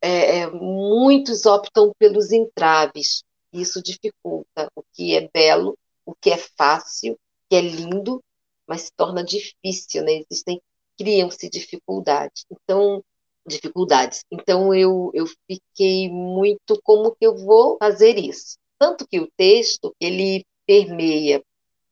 [0.00, 3.22] é, muitos optam pelos entraves,
[3.52, 7.18] isso dificulta o que é belo, o que é fácil, o
[7.48, 8.22] que é lindo,
[8.66, 10.22] mas se torna difícil, né?
[10.30, 10.60] Existem,
[10.96, 12.44] criam-se dificuldades.
[12.50, 13.02] Então,
[13.48, 14.24] dificuldades.
[14.30, 18.58] Então eu, eu fiquei muito como que eu vou fazer isso.
[18.78, 21.42] Tanto que o texto, ele permeia,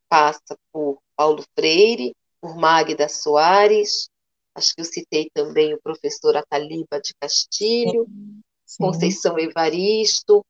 [0.08, 4.08] passa por Paulo Freire, por Magda Soares,
[4.54, 8.06] acho que eu citei também o professor Ataliba de Castilho,
[8.64, 8.84] Sim.
[8.84, 10.44] Conceição Evaristo.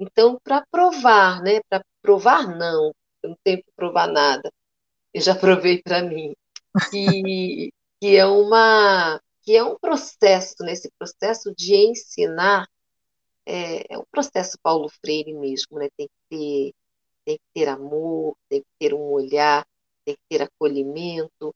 [0.00, 1.60] Então, para provar, né?
[1.68, 4.52] Para provar, não, eu não tenho que provar nada,
[5.14, 6.34] eu já provei para mim,
[6.90, 10.94] que, que é uma que é um processo, nesse né?
[10.98, 12.68] processo de ensinar,
[13.44, 15.88] é, é, um processo Paulo Freire mesmo, né?
[15.96, 16.74] tem, que ter,
[17.24, 19.66] tem que ter amor, tem que ter um olhar,
[20.04, 21.54] tem que ter acolhimento,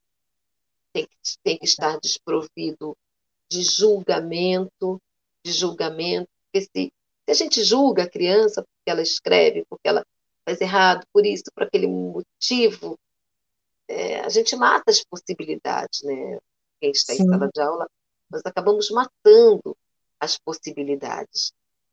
[0.92, 2.96] tem que, tem que estar desprovido
[3.48, 5.00] de julgamento,
[5.44, 6.92] de julgamento, porque se,
[7.26, 10.04] se a gente julga a criança porque ela escreve, porque ela
[10.44, 12.96] faz errado, por isso, por aquele motivo,
[13.88, 16.38] é, a gente mata as possibilidades, né?
[16.80, 17.24] Quem está Sim.
[17.24, 17.90] em sala de aula,
[18.30, 19.76] nós acabamos matando
[20.20, 21.52] as possibilidades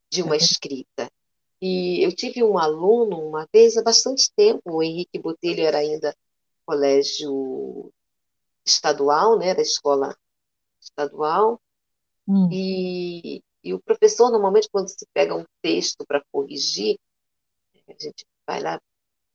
[0.09, 1.09] de uma escrita.
[1.61, 6.15] E eu tive um aluno uma vez há bastante tempo, o Henrique Botelho era ainda
[6.65, 7.91] colégio
[8.65, 10.15] estadual, né, da escola
[10.79, 11.59] estadual,
[12.27, 12.49] hum.
[12.51, 16.97] e, e o professor, normalmente, quando se pega um texto para corrigir,
[17.87, 18.79] a gente vai lá,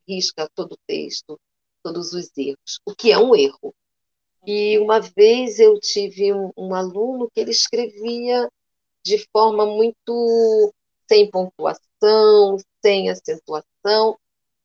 [0.07, 1.41] risca todo o texto,
[1.83, 3.75] todos os erros, o que é um erro.
[4.47, 8.51] E uma vez eu tive um, um aluno que ele escrevia
[9.03, 10.73] de forma muito
[11.09, 14.19] sem pontuação, sem acentuação.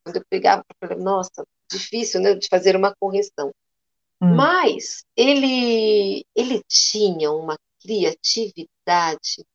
[0.03, 3.53] Quando eu pegava, eu falei, nossa, difícil né, de fazer uma correção.
[4.22, 4.36] Hum.
[4.36, 9.46] Mas ele, ele tinha uma criatividade,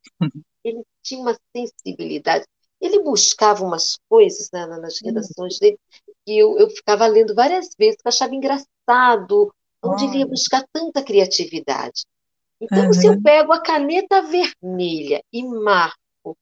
[0.62, 2.44] ele tinha uma sensibilidade.
[2.80, 5.78] Ele buscava umas coisas né, nas redações dele
[6.24, 9.52] que eu, eu ficava lendo várias vezes, que eu achava engraçado,
[9.82, 12.04] onde ele ia buscar tanta criatividade.
[12.60, 12.92] Então, uhum.
[12.92, 16.36] se eu pego a caneta vermelha e marco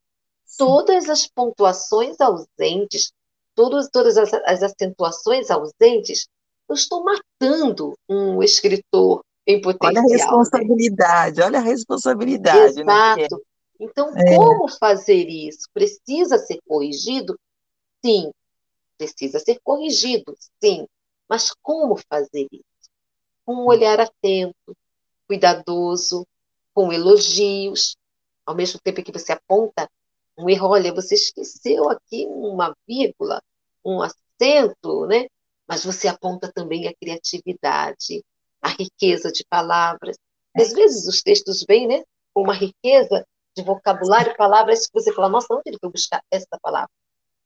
[0.59, 3.13] todas as pontuações ausentes,
[3.55, 6.27] todas, todas as, as acentuações ausentes,
[6.69, 9.91] eu estou matando um escritor em potencial.
[9.93, 10.17] Olha a né?
[10.17, 11.47] responsabilidade, né?
[11.47, 12.75] olha a responsabilidade.
[12.77, 12.83] Né?
[12.83, 13.37] Exato.
[13.37, 13.43] Né?
[13.79, 14.37] Então, é.
[14.37, 15.69] como fazer isso?
[15.73, 17.39] Precisa ser corrigido?
[18.05, 18.33] Sim.
[18.99, 20.87] Precisa ser corrigido, sim.
[21.29, 22.65] Mas como fazer isso?
[23.45, 24.77] Com um olhar atento,
[25.27, 26.27] cuidadoso,
[26.75, 27.97] com elogios,
[28.45, 29.89] ao mesmo tempo que você aponta
[30.39, 33.43] um erro, olha, você esqueceu aqui uma vírgula,
[33.85, 35.27] um acento, né?
[35.67, 38.23] Mas você aponta também a criatividade,
[38.67, 40.17] a riqueza de palavras.
[40.57, 42.03] Às vezes os textos vêm, né,
[42.35, 43.25] com uma riqueza
[43.57, 46.91] de vocabulário, palavras que você fala, nossa, onde ele foi buscar essa palavra?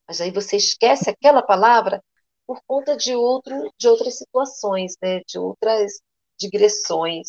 [0.08, 2.02] Mas aí você esquece aquela palavra
[2.46, 6.00] por conta de outro, de outras situações, né, de outras
[6.38, 7.28] digressões.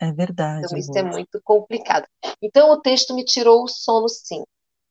[0.00, 0.64] É verdade.
[0.64, 2.06] Então isso é muito complicado.
[2.40, 4.42] Então o texto me tirou o sono, sim.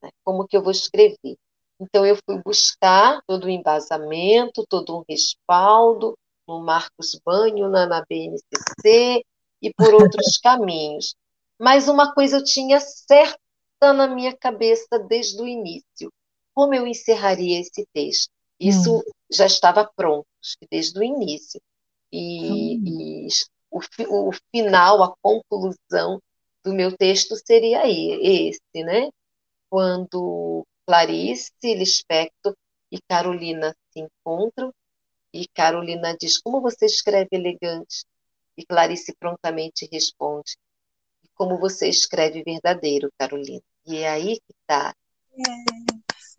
[0.01, 0.09] Né?
[0.23, 1.37] Como que eu vou escrever?
[1.79, 6.17] Então, eu fui buscar todo o embasamento, todo um respaldo
[6.47, 9.23] no Marcos Banho, na, na BNCC
[9.61, 11.15] e por outros caminhos.
[11.59, 13.37] Mas uma coisa eu tinha certa
[13.81, 16.11] na minha cabeça desde o início:
[16.53, 18.29] como eu encerraria esse texto.
[18.59, 19.03] Isso hum.
[19.31, 20.25] já estava pronto,
[20.71, 21.61] desde o início.
[22.11, 22.83] E, hum.
[22.85, 23.27] e
[23.69, 26.19] o, o final, a conclusão
[26.63, 29.09] do meu texto seria aí, esse, né?
[29.69, 32.55] Quando Clarice Lispector
[32.91, 34.73] e Carolina se encontram
[35.37, 38.03] e Carolina diz: Como você escreve elegante?
[38.57, 40.57] E Clarice prontamente responde:
[41.35, 43.61] Como você escreve verdadeiro, Carolina?
[43.85, 44.95] E é aí que está.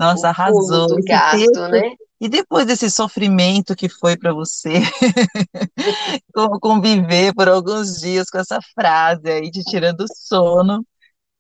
[0.01, 0.89] Nossa, arrasou.
[0.89, 1.95] Do gato, texto, né?
[2.21, 4.73] E depois desse sofrimento que foi para você
[6.61, 10.85] conviver por alguns dias com essa frase aí, te tirando o sono,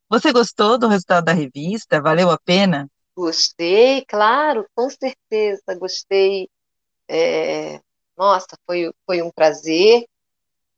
[0.08, 2.00] você gostou do resultado da revista?
[2.00, 2.88] Valeu a pena?
[3.16, 6.48] Gostei, claro, com certeza, gostei.
[7.08, 7.80] É,
[8.16, 10.06] nossa, foi, foi um prazer,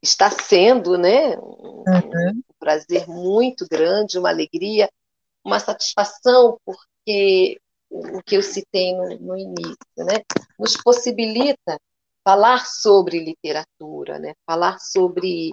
[0.02, 1.36] está sendo, né?
[1.38, 2.30] Um, uhum.
[2.36, 4.88] um prazer muito grande, uma alegria,
[5.44, 7.60] uma satisfação, porque
[7.90, 10.22] o que eu citei no, no início, né?
[10.58, 11.80] Nos possibilita
[12.22, 14.34] falar sobre literatura, né?
[14.46, 15.52] Falar sobre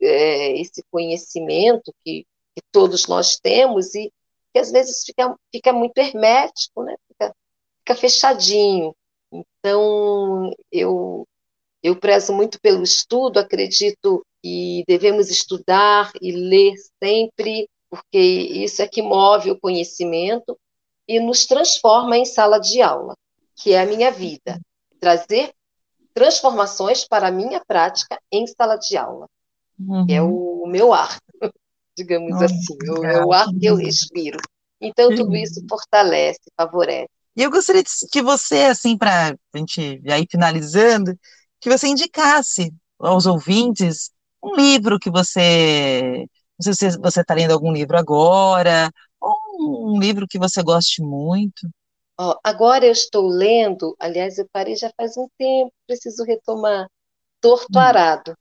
[0.00, 4.12] é, esse conhecimento que, que todos nós temos e
[4.52, 6.94] que às vezes fica, fica muito hermético, né?
[7.08, 7.34] fica,
[7.80, 8.94] fica fechadinho.
[9.34, 11.26] Então, eu,
[11.82, 18.88] eu prezo muito pelo estudo, acredito que devemos estudar e ler sempre, porque isso é
[18.88, 20.58] que move o conhecimento
[21.08, 23.16] e nos transforma em sala de aula,
[23.56, 24.60] que é a minha vida.
[25.00, 25.52] Trazer
[26.12, 29.28] transformações para a minha prática em sala de aula,
[29.78, 30.06] uhum.
[30.08, 30.62] é uhum.
[30.62, 31.18] o meu ar
[31.96, 34.38] digamos oh, assim, é o ar que eu respiro.
[34.80, 37.08] Então, tudo isso fortalece, favorece.
[37.36, 37.82] E eu gostaria
[38.12, 41.18] que você, assim, para a gente ir finalizando,
[41.60, 44.10] que você indicasse aos ouvintes
[44.42, 46.26] um livro que você.
[46.58, 51.02] Não sei se você está lendo algum livro agora, ou um livro que você goste
[51.02, 51.68] muito.
[52.20, 56.86] Oh, agora eu estou lendo, aliás, eu parei já faz um tempo, preciso retomar.
[57.40, 57.80] Torto hum.
[57.80, 58.36] Arado,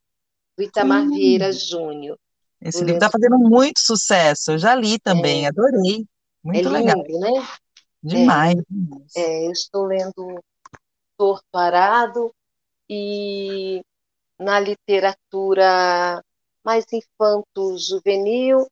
[0.56, 1.10] do Itamar hum.
[1.10, 2.18] Vieira Júnior.
[2.62, 4.52] Esse livro está fazendo muito sucesso.
[4.52, 5.48] Eu já li também, é.
[5.48, 6.06] adorei.
[6.44, 6.96] Muito é legal.
[6.98, 7.48] lindo, né?
[8.04, 8.58] Demais.
[9.16, 10.44] É, é, eu estou lendo
[11.18, 12.34] Torto Arado
[12.90, 13.82] e
[14.38, 16.22] na literatura
[16.64, 18.68] mais infanto-juvenil,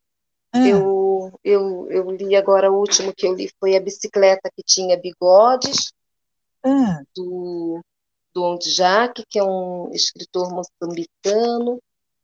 [0.51, 0.67] ah.
[0.67, 4.99] eu, eu, eu li agora, o último que eu li foi A Bicicleta que Tinha
[4.99, 5.93] Bigodes,
[6.63, 7.01] ah.
[7.15, 7.81] do,
[8.33, 11.79] do Ondjak, que é um escritor moçambicano.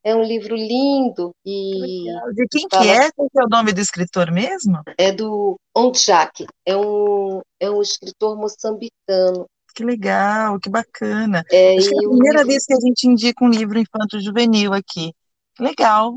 [0.07, 2.05] É um livro lindo e.
[2.33, 3.11] De quem que é?
[3.11, 4.81] Qual é o nome do escritor mesmo?
[4.97, 6.47] É do Ondjak.
[6.65, 9.45] É um, é um escritor moçambicano.
[9.75, 11.43] Que legal, que bacana.
[11.51, 12.47] É, Acho que é a primeira livro...
[12.47, 15.11] vez que a gente indica um livro infanto-juvenil aqui.
[15.59, 16.15] Legal.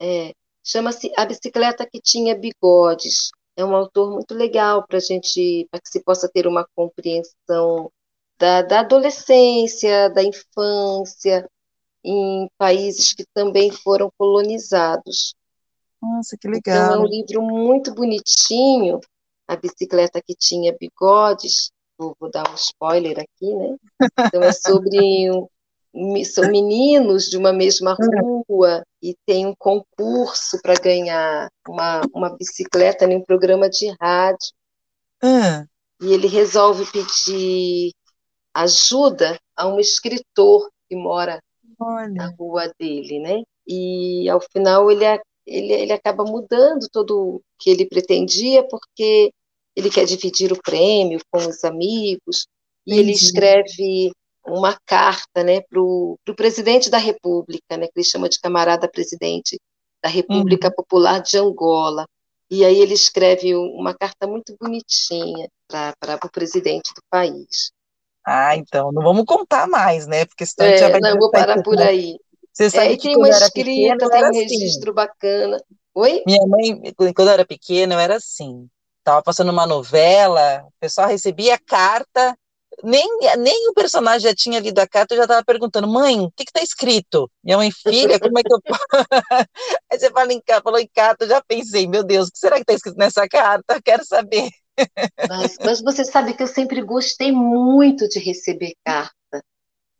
[0.00, 0.32] É,
[0.62, 3.32] chama-se A Bicicleta que Tinha Bigodes.
[3.56, 7.90] É um autor muito legal para a gente, para que se possa ter uma compreensão
[8.38, 11.44] da, da adolescência, da infância,
[12.04, 15.34] em países que também foram colonizados.
[16.00, 16.84] Nossa, que legal.
[16.84, 19.00] Então, é um livro muito bonitinho.
[19.46, 23.76] A bicicleta que tinha bigodes, vou, vou dar um spoiler aqui, né?
[24.26, 25.30] Então, é sobre
[25.94, 27.96] um, são meninos de uma mesma
[28.48, 34.52] rua e tem um concurso para ganhar uma, uma bicicleta em um programa de rádio.
[35.22, 35.66] Hum.
[36.00, 37.92] E ele resolve pedir
[38.54, 41.42] ajuda a um escritor que mora
[41.82, 42.12] Olha.
[42.12, 43.42] na rua dele, né?
[43.66, 45.04] E ao final ele,
[45.46, 49.32] ele, ele acaba mudando todo o que ele pretendia, porque
[49.74, 52.46] ele quer dividir o prêmio com os amigos,
[52.86, 54.12] e ele escreve
[54.46, 59.58] uma carta né, para o presidente da República, né, que ele chama de camarada presidente
[60.02, 60.74] da República uhum.
[60.74, 62.06] Popular de Angola.
[62.50, 67.70] E aí ele escreve uma carta muito bonitinha para o presidente do país.
[68.24, 70.24] Ah, então, não vamos contar mais, né?
[70.24, 72.18] Porque senão é, já vai Não, vou parar por aí.
[72.52, 74.38] Você sabe é, que tem uma escrita, pequena, tem um assim.
[74.40, 75.56] registro bacana.
[75.94, 76.22] Oi?
[76.26, 78.68] Minha mãe, quando eu era pequena, eu era assim.
[79.02, 82.36] Tava passando uma novela, o pessoal recebia a carta,
[82.82, 83.06] nem,
[83.38, 86.44] nem o personagem já tinha lido a carta, eu já estava perguntando, mãe, o que
[86.44, 87.30] está escrito?
[87.42, 88.58] Minha mãe, filha, como é que eu.
[89.90, 92.56] Aí você fala em, falou em carta, eu já pensei, meu Deus, o que será
[92.56, 93.80] que está escrito nessa carta?
[93.82, 94.48] Quero saber.
[95.28, 99.12] Mas, mas, você sabe que eu sempre gostei muito de receber carta.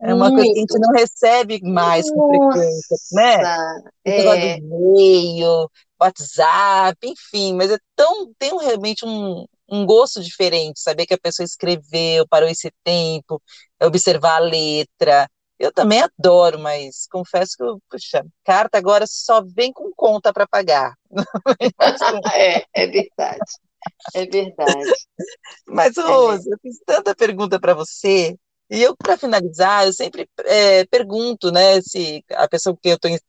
[0.01, 0.37] É uma muito.
[0.37, 3.83] coisa que a gente não recebe mais Nossa, com frequência, né?
[4.05, 4.57] É.
[4.57, 5.71] e-mail,
[6.01, 11.45] WhatsApp, enfim, mas é tão, tem realmente um, um gosto diferente, saber que a pessoa
[11.45, 13.41] escreveu, parou esse tempo,
[13.81, 15.29] observar a letra.
[15.59, 20.95] Eu também adoro, mas confesso que, puxa, carta agora só vem com conta para pagar.
[22.35, 23.53] é, é verdade.
[24.15, 24.93] É verdade.
[25.67, 26.55] Mas, é Rose, é.
[26.55, 28.37] eu fiz tanta pergunta para você,
[28.73, 32.89] e eu, para finalizar, eu sempre é, pergunto, né, se a pessoa que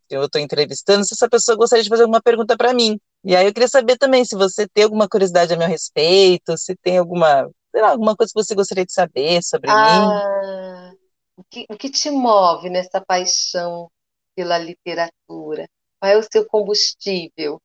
[0.09, 2.97] eu estou entrevistando, se essa pessoa gostaria de fazer alguma pergunta para mim.
[3.25, 6.77] E aí eu queria saber também se você tem alguma curiosidade a meu respeito, se
[6.77, 10.97] tem alguma, lá, alguma coisa que você gostaria de saber sobre ah, mim.
[11.35, 13.91] O que, o que te move nessa paixão
[14.37, 15.67] pela literatura?
[15.99, 17.61] Qual é o seu combustível?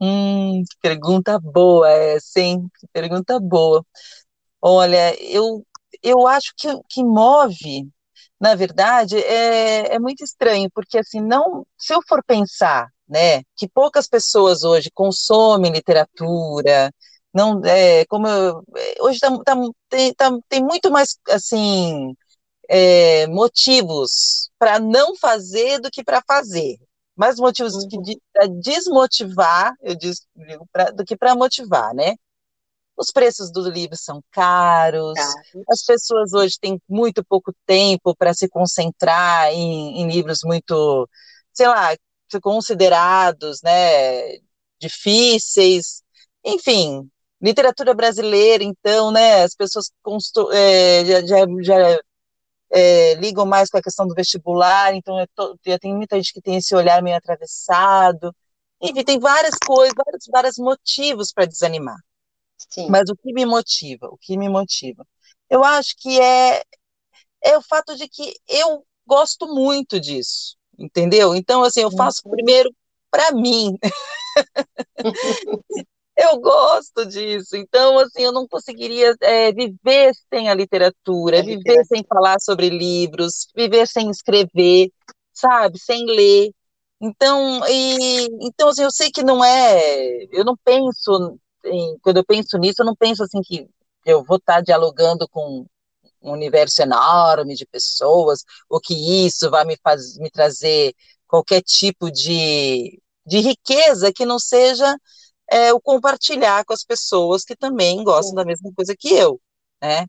[0.00, 2.40] Hum, que pergunta boa essa?
[2.78, 3.84] Que pergunta boa.
[4.62, 5.64] Olha, eu,
[6.02, 7.88] eu acho que que move,
[8.40, 13.42] na verdade, é, é muito estranho, porque assim, não, se eu for pensar né?
[13.56, 16.92] Que poucas pessoas hoje consomem literatura,
[17.34, 19.54] não é como eu, é, hoje tá, tá,
[19.88, 22.14] tem, tá, tem muito mais assim
[22.68, 26.76] é, motivos para não fazer do que para fazer,
[27.20, 28.02] mais motivos uhum.
[28.32, 32.14] para desmotivar, eu digo, pra, do que para motivar, né?
[32.96, 35.18] Os preços do livro são caros,
[35.68, 41.06] as pessoas hoje têm muito pouco tempo para se concentrar em, em livros muito,
[41.52, 41.94] sei lá,
[42.42, 44.38] considerados, né,
[44.80, 46.02] difíceis,
[46.42, 47.06] enfim,
[47.40, 49.90] literatura brasileira, então, né, as pessoas
[50.54, 52.00] é, já, já, já
[52.72, 56.56] é, ligam mais com a questão do vestibular, então tô, tem muita gente que tem
[56.56, 58.34] esse olhar meio atravessado,
[58.80, 61.98] enfim, tem várias coisas, vários, vários motivos para desanimar.
[62.68, 62.88] Sim.
[62.88, 64.08] Mas o que me motiva?
[64.08, 65.06] O que me motiva?
[65.48, 66.62] Eu acho que é,
[67.42, 71.34] é o fato de que eu gosto muito disso entendeu?
[71.34, 72.32] Então, assim, eu faço uhum.
[72.32, 72.74] primeiro
[73.10, 73.76] para mim.
[76.16, 77.56] eu gosto disso.
[77.56, 82.68] Então, assim, eu não conseguiria é, viver sem a literatura, é viver sem falar sobre
[82.68, 84.90] livros, viver sem escrever,
[85.32, 85.78] sabe?
[85.78, 86.50] Sem ler.
[87.00, 90.24] Então, e, então assim, eu sei que não é.
[90.32, 91.38] Eu não penso.
[91.64, 93.66] Em, quando eu penso nisso, eu não penso assim que
[94.04, 95.66] eu vou estar dialogando com
[96.22, 98.94] um universo enorme de pessoas, ou que
[99.26, 100.94] isso vai me, faz, me trazer
[101.26, 104.94] qualquer tipo de, de riqueza que não seja
[105.50, 109.40] é, o compartilhar com as pessoas que também gostam da mesma coisa que eu,
[109.82, 110.06] né?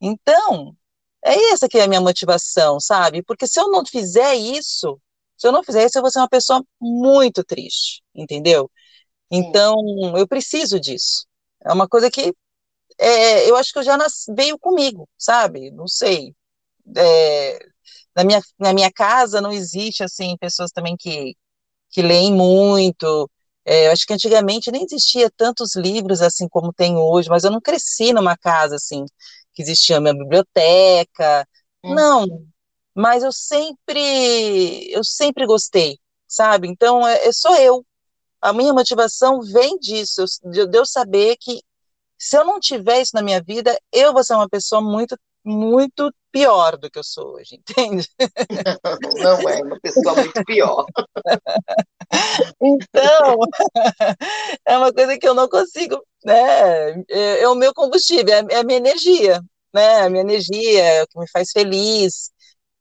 [0.00, 0.76] Então,
[1.24, 3.22] é essa que é a minha motivação, sabe?
[3.22, 5.00] Porque se eu não fizer isso,
[5.36, 8.70] se eu não fizer isso, eu vou ser uma pessoa muito triste, entendeu?
[9.30, 9.76] Então,
[10.18, 11.26] eu preciso disso.
[11.64, 12.32] É uma coisa que
[12.98, 15.70] é, eu acho que eu já nas, veio comigo, sabe?
[15.70, 16.34] Não sei.
[16.96, 17.58] É,
[18.16, 21.36] na, minha, na minha casa não existe, assim, pessoas também que,
[21.90, 23.30] que leem muito.
[23.64, 27.50] É, eu acho que antigamente nem existia tantos livros assim como tem hoje, mas eu
[27.50, 29.04] não cresci numa casa assim,
[29.54, 31.48] que existia uma biblioteca.
[31.84, 31.94] Hum.
[31.94, 32.26] Não,
[32.94, 35.98] mas eu sempre, eu sempre gostei,
[36.28, 36.68] sabe?
[36.68, 37.84] Então, é, é sou eu.
[38.40, 41.62] A minha motivação vem disso, de eu saber que
[42.18, 46.12] se eu não tiver isso na minha vida, eu vou ser uma pessoa muito, muito
[46.34, 48.08] pior do que eu sou hoje, entende?
[49.22, 50.84] Não, não é uma pessoa muito pior.
[52.60, 53.36] Então,
[54.66, 56.90] é uma coisa que eu não consigo, né?
[57.08, 59.40] É, é o meu combustível, é, é a minha energia,
[59.72, 60.02] né?
[60.02, 62.30] A minha energia é o que me faz feliz.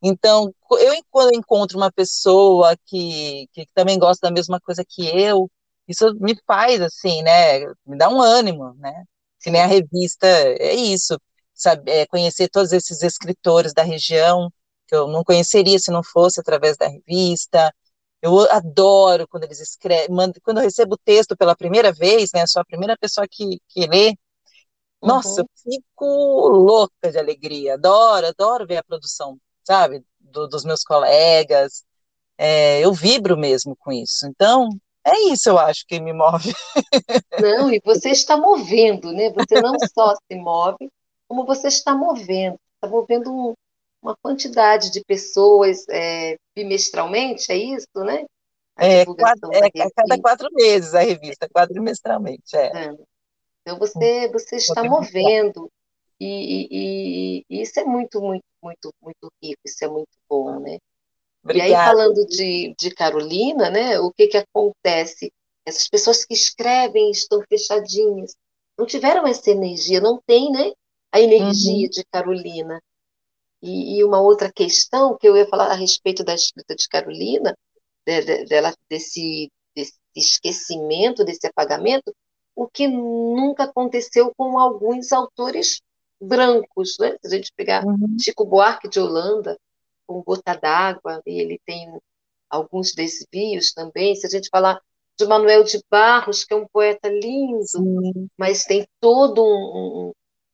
[0.04, 5.50] Então, eu quando encontro uma pessoa que, que também gosta da mesma coisa que eu,
[5.88, 7.62] isso me faz assim, né?
[7.86, 9.06] Me dá um ânimo, né?
[9.42, 11.18] Que nem a revista, é isso,
[11.86, 14.52] É conhecer todos esses escritores da região
[14.88, 17.74] que eu não conheceria se não fosse através da revista.
[18.22, 22.46] Eu adoro quando eles escrevem, quando eu recebo o texto pela primeira vez, né?
[22.48, 24.16] Sou a primeira pessoa que, que lê.
[25.02, 25.48] Nossa, uhum.
[25.48, 27.74] eu fico louca de alegria.
[27.74, 30.04] Adoro, adoro ver a produção, sabe?
[30.20, 31.84] Do, dos meus colegas.
[32.38, 34.26] É, eu vibro mesmo com isso.
[34.28, 34.70] Então,
[35.06, 36.54] é isso, eu acho, que me move.
[37.42, 39.32] Não, e você está movendo, né?
[39.32, 40.90] Você não só se move,
[41.28, 42.60] como você está movendo.
[42.76, 43.54] Está movendo um,
[44.02, 48.26] uma quantidade de pessoas é, bimestralmente, é isso, né?
[48.78, 52.56] é, quatro, é a cada quatro meses a revista, quadrimestralmente.
[52.56, 52.86] É.
[52.86, 52.98] é.
[53.62, 55.70] Então você, você está movendo.
[56.20, 60.78] E, e, e, isso é muito, muito, muito, muito rico, isso é muito bom, né?
[61.44, 61.70] Obrigada.
[61.70, 65.32] E aí, falando de, de Carolina, né, o que, que acontece?
[65.66, 68.36] Essas pessoas que escrevem estão fechadinhas,
[68.78, 70.72] não tiveram essa energia, não tem né,
[71.14, 71.90] a energia uhum.
[71.90, 72.82] de Carolina.
[73.62, 77.56] E, e, uma outra questão que eu ia falar a respeito da escrita de Carolina,
[78.06, 82.14] de, de, dela, desse, desse esquecimento, desse apagamento,
[82.56, 85.82] o que nunca aconteceu com alguns autores
[86.20, 86.98] brancos.
[87.00, 87.16] Né?
[87.22, 88.18] Se a gente pegar uhum.
[88.20, 89.58] Chico Buarque de Holanda,
[90.06, 91.88] com Gota d'Água, e ele tem
[92.50, 94.16] alguns desvios também.
[94.16, 94.82] Se a gente falar
[95.18, 98.28] de Manuel de Barros, que é um poeta lindo, Sim.
[98.38, 100.12] mas tem todo um, um,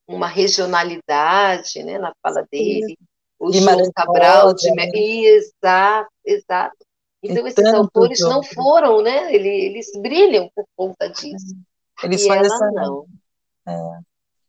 [0.10, 2.88] uma regionalidade né, na fala dele.
[2.88, 2.98] Sim.
[3.40, 4.70] O de João Cabral, de...
[4.72, 4.90] Né?
[4.94, 6.76] exato, exato.
[7.24, 9.34] Então, esses autores não foram, né?
[9.34, 11.56] Eles, eles brilham por conta disso.
[12.04, 12.72] Eles e ela essa...
[12.72, 13.06] não.
[13.66, 14.00] É.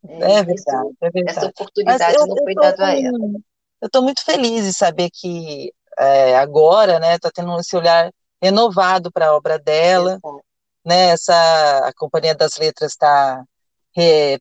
[0.09, 1.39] É, é, verdade, é verdade.
[1.39, 3.19] Essa oportunidade eu, não foi dada a ela
[3.81, 9.11] eu estou muito feliz de saber que é, agora, né, está tendo esse olhar renovado
[9.11, 10.19] para a obra dela,
[10.85, 11.35] né, essa,
[11.87, 13.43] a Companhia das Letras está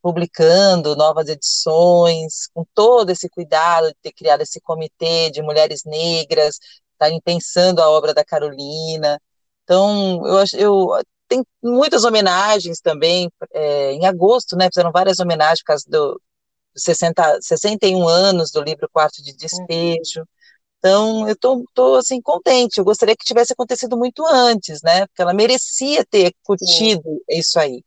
[0.02, 6.60] publicando novas edições, com todo esse cuidado de ter criado esse comitê de mulheres negras,
[6.94, 9.20] estarem tá pensando a obra da Carolina.
[9.64, 10.88] Então, eu acho, eu
[11.28, 16.20] tem muitas homenagens também, é, em agosto, né, fizeram várias homenagens por causa do,
[16.76, 20.28] 60, 61 anos do livro Quarto de Despejo.
[20.80, 22.78] Então, eu tô, tô, assim, contente.
[22.78, 25.06] Eu gostaria que tivesse acontecido muito antes, né?
[25.08, 27.40] Porque ela merecia ter curtido Sim.
[27.40, 27.84] isso aí.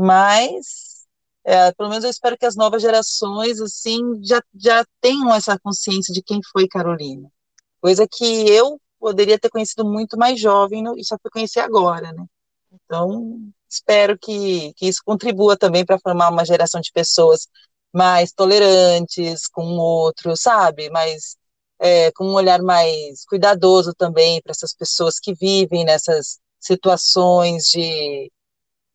[0.00, 1.06] Mas,
[1.44, 6.14] é, pelo menos eu espero que as novas gerações, assim, já, já tenham essa consciência
[6.14, 7.30] de quem foi Carolina.
[7.82, 12.24] Coisa que eu poderia ter conhecido muito mais jovem e só fui conhecer agora, né?
[12.72, 13.38] Então,
[13.68, 17.46] espero que, que isso contribua também para formar uma geração de pessoas
[17.92, 20.88] mais tolerantes com o outro, sabe?
[20.90, 21.36] Mais
[21.78, 28.30] é, com um olhar mais cuidadoso também para essas pessoas que vivem nessas situações de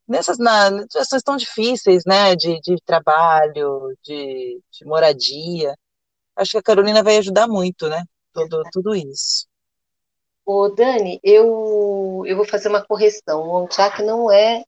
[0.08, 2.34] nessas na, situações tão difíceis, né?
[2.36, 5.74] De, de trabalho, de, de moradia.
[6.34, 8.04] Acho que a Carolina vai ajudar muito, né?
[8.32, 9.46] Tudo, tudo isso.
[10.44, 13.42] Ô, Dani, eu, eu vou fazer uma correção.
[13.42, 14.62] O Onchak não é,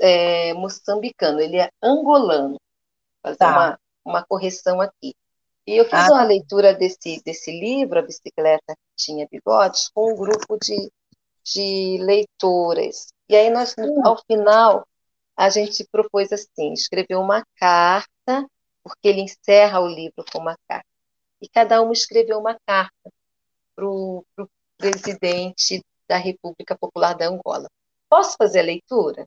[0.00, 2.56] é moçambicano, ele é angolano
[3.26, 3.50] fazer tá.
[3.50, 5.14] uma, uma correção aqui.
[5.66, 10.12] E eu fiz ah, uma leitura desse, desse livro, A Bicicleta que Tinha Bigodes, com
[10.12, 10.90] um grupo de,
[11.44, 13.08] de leitoras.
[13.28, 13.74] E aí, nós,
[14.04, 14.86] ao final,
[15.36, 18.48] a gente propôs assim, escrever uma carta,
[18.82, 20.86] porque ele encerra o livro com uma carta.
[21.40, 23.12] E cada uma escreveu uma carta
[23.74, 24.24] para o
[24.78, 27.68] presidente da República Popular da Angola.
[28.08, 29.26] Posso fazer a leitura?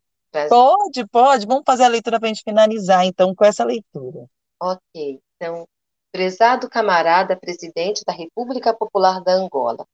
[0.49, 1.45] Pode, pode.
[1.45, 4.25] Vamos fazer a leitura para a gente finalizar, então, com essa leitura.
[4.61, 5.21] Ok.
[5.35, 5.67] Então,
[6.11, 9.85] prezado camarada presidente da República Popular da Angola,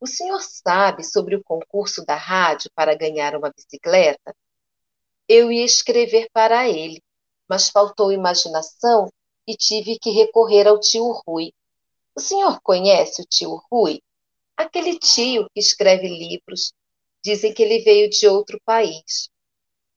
[0.00, 4.34] o senhor sabe sobre o concurso da rádio para ganhar uma bicicleta?
[5.28, 7.02] Eu ia escrever para ele,
[7.48, 9.10] mas faltou imaginação
[9.46, 11.52] e tive que recorrer ao tio Rui.
[12.14, 14.00] O senhor conhece o tio Rui?
[14.56, 16.72] Aquele tio que escreve livros.
[17.24, 19.28] Dizem que ele veio de outro país.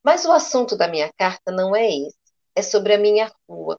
[0.03, 2.17] Mas o assunto da minha carta não é esse,
[2.55, 3.77] é sobre a minha rua.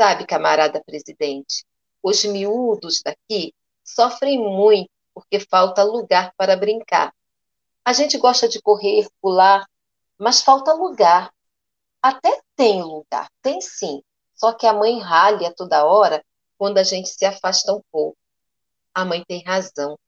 [0.00, 1.64] Sabe, camarada presidente,
[2.02, 3.52] os miúdos daqui
[3.84, 7.12] sofrem muito porque falta lugar para brincar.
[7.84, 9.68] A gente gosta de correr, pular,
[10.16, 11.32] mas falta lugar.
[12.00, 14.00] Até tem lugar, tem sim,
[14.32, 16.24] Só que a mãe ralha toda hora
[16.56, 18.16] quando a gente se afasta um pouco.
[18.94, 19.98] A mãe tem razão.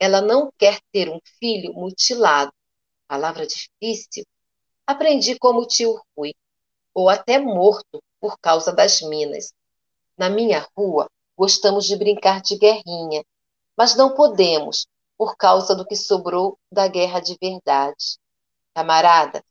[0.00, 2.52] Ela não quer ter um filho mutilado.
[3.06, 4.26] Palavra difícil.
[4.84, 6.34] Aprendi como tio Rui,
[6.92, 9.52] ou até morto por causa das minas.
[10.18, 13.22] Na minha rua, gostamos de brincar de guerrinha,
[13.76, 18.18] mas não podemos, por causa do que sobrou da guerra de verdade.
[18.74, 19.42] Camarada,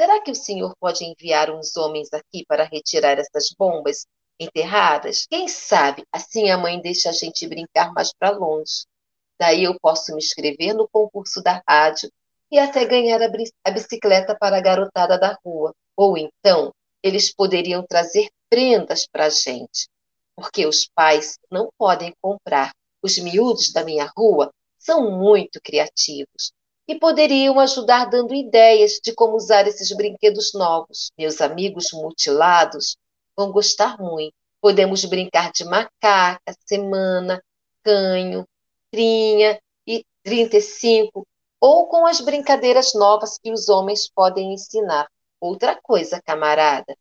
[0.00, 4.06] será que o senhor pode enviar uns homens aqui para retirar essas bombas
[4.38, 5.26] enterradas?
[5.28, 8.86] Quem sabe assim a mãe deixa a gente brincar mais para longe.
[9.38, 12.10] Daí eu posso me inscrever no concurso da rádio
[12.50, 15.74] e até ganhar a bicicleta para a garotada da rua.
[15.96, 16.72] Ou então,
[17.02, 19.88] eles poderiam trazer prendas para a gente,
[20.34, 22.72] porque os pais não podem comprar.
[23.02, 26.52] Os miúdos da minha rua são muito criativos
[26.86, 31.10] e poderiam ajudar dando ideias de como usar esses brinquedos novos.
[31.18, 32.96] Meus amigos mutilados
[33.36, 34.34] vão gostar muito.
[34.60, 37.42] Podemos brincar de macaca, semana,
[37.84, 38.44] canho,
[38.90, 41.26] trinha e 35,
[41.60, 45.08] ou com as brincadeiras novas que os homens podem ensinar.
[45.40, 46.96] Outra coisa, camarada,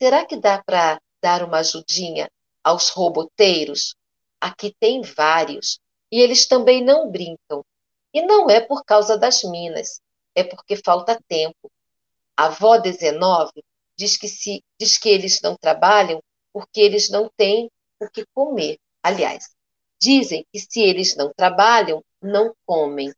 [0.00, 2.30] será que dá para dar uma ajudinha
[2.62, 3.94] aos roboteiros?
[4.40, 5.80] Aqui tem vários,
[6.10, 7.64] e eles também não brincam.
[8.12, 10.00] E não é por causa das minas,
[10.34, 11.70] é porque falta tempo.
[12.36, 13.62] A avó 19
[13.96, 16.22] diz que, se, diz que eles não trabalham
[16.52, 17.70] porque eles não têm
[18.00, 18.78] o que comer.
[19.02, 19.50] Aliás,
[20.00, 23.12] dizem que se eles não trabalham, não comem.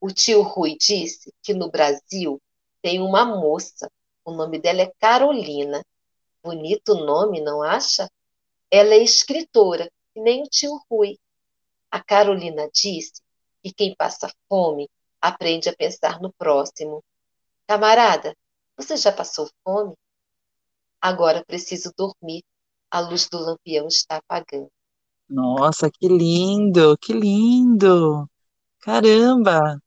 [0.00, 2.40] O tio Rui disse que no Brasil
[2.80, 3.90] tem uma moça,
[4.24, 5.84] o nome dela é Carolina.
[6.42, 8.10] Bonito nome, não acha?
[8.70, 11.18] Ela é escritora, nem o tio Rui.
[11.90, 13.22] A Carolina disse
[13.62, 14.88] que quem passa fome
[15.20, 17.02] aprende a pensar no próximo.
[17.66, 18.34] Camarada,
[18.76, 19.94] você já passou fome?
[21.00, 22.42] Agora preciso dormir.
[22.90, 24.68] A luz do lampião está apagando.
[25.28, 28.28] Nossa, que lindo, que lindo!
[28.80, 29.80] Caramba!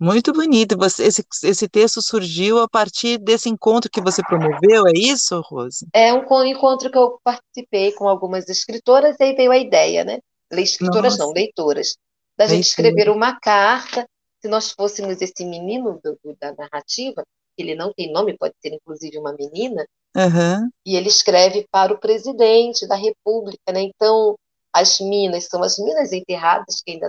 [0.00, 0.78] Muito bonito.
[0.78, 5.86] Você, esse, esse texto surgiu a partir desse encontro que você promoveu, é isso, Rose?
[5.92, 10.18] É um encontro que eu participei com algumas escritoras e aí veio a ideia, né?
[10.50, 11.24] Escritoras Nossa.
[11.24, 11.96] não, leitoras.
[12.36, 14.06] Da gente escrever uma carta.
[14.40, 17.22] Se nós fôssemos esse menino do, do, da narrativa,
[17.58, 19.84] ele não tem nome, pode ser inclusive uma menina,
[20.16, 20.70] uhum.
[20.86, 23.82] e ele escreve para o presidente da República, né?
[23.82, 24.34] Então,
[24.72, 27.08] as minas são as minas enterradas que ainda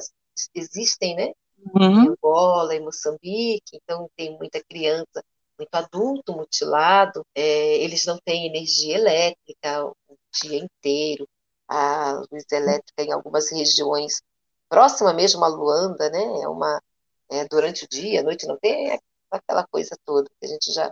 [0.54, 1.32] existem, né?
[1.76, 2.06] Uhum.
[2.06, 5.24] Em Angola, em Moçambique, então tem muita criança,
[5.58, 9.96] muito adulto mutilado, é, eles não têm energia elétrica o
[10.42, 11.28] dia inteiro,
[11.68, 14.22] a luz elétrica em algumas regiões,
[14.68, 16.42] próxima mesmo a Luanda, né?
[16.42, 16.82] É uma
[17.30, 19.00] é, durante o dia, à noite não tem
[19.30, 20.92] aquela coisa toda que a gente já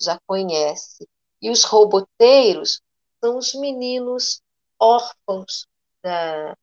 [0.00, 1.08] já conhece.
[1.40, 2.80] E os roboteiros
[3.20, 4.42] são os meninos
[4.78, 5.66] órfãos
[6.02, 6.56] da,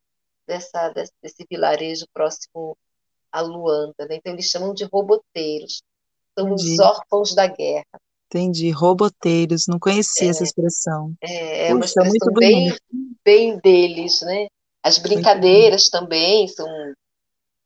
[0.47, 0.89] dessa,
[1.21, 2.77] desse, vilarejo próximo
[3.33, 4.05] a Luanda.
[4.07, 4.15] Né?
[4.15, 5.81] Então, eles chamam de roboteiros.
[6.37, 6.73] São Entendi.
[6.73, 7.99] os órfãos da guerra.
[8.27, 11.13] Entendi, roboteiros, não conhecia é, essa expressão.
[11.21, 12.75] É, é uma expressão bem,
[13.23, 14.47] bem deles, né?
[14.81, 16.67] As brincadeiras também são,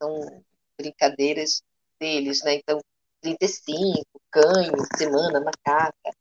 [0.00, 0.42] são
[0.78, 1.62] brincadeiras
[1.98, 2.56] deles, né?
[2.56, 2.80] Então,
[3.22, 6.12] 35, canho, semana, macaca,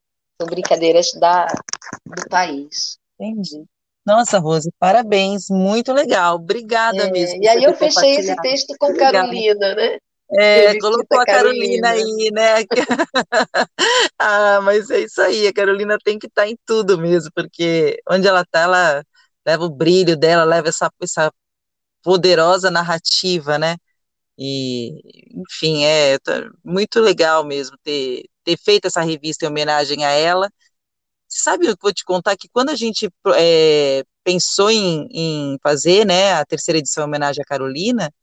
[0.42, 1.48] são brincadeiras da,
[2.06, 2.98] do país.
[3.20, 3.66] Entendi.
[4.08, 6.36] Nossa, Rose, parabéns, muito legal.
[6.36, 7.44] Obrigada é, mesmo.
[7.44, 9.18] E aí eu fechei esse texto com Obrigada.
[9.18, 9.98] Carolina, né?
[10.32, 12.66] É, colocou a Carolina, Carolina aí, né?
[14.18, 18.00] ah, mas é isso aí, a Carolina tem que estar tá em tudo mesmo, porque
[18.10, 19.04] onde ela está, ela
[19.46, 21.30] leva o brilho dela, leva essa, essa
[22.02, 23.76] poderosa narrativa, né?
[24.38, 25.02] E,
[25.34, 26.18] enfim, é
[26.64, 30.50] muito legal mesmo ter, ter feito essa revista em homenagem a ela
[31.42, 32.36] Sabe o que eu vou te contar?
[32.36, 37.42] Que quando a gente é, pensou em, em, fazer né, a terceira edição em homenagem
[37.42, 38.14] à Carolina,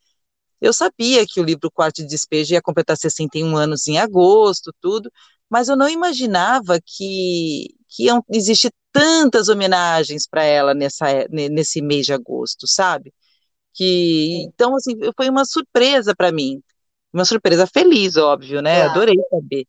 [0.61, 5.11] eu sabia que o livro Quarto de Despejo ia completar 61 anos em agosto, tudo,
[5.49, 12.07] mas eu não imaginava que, que iam existir tantas homenagens para ela nessa, nesse mês
[12.07, 13.13] de agosto, sabe?
[13.75, 16.63] Que, então, assim, foi uma surpresa para mim,
[17.13, 18.77] uma surpresa feliz, óbvio, né?
[18.77, 18.91] Claro.
[18.91, 19.67] Adorei saber.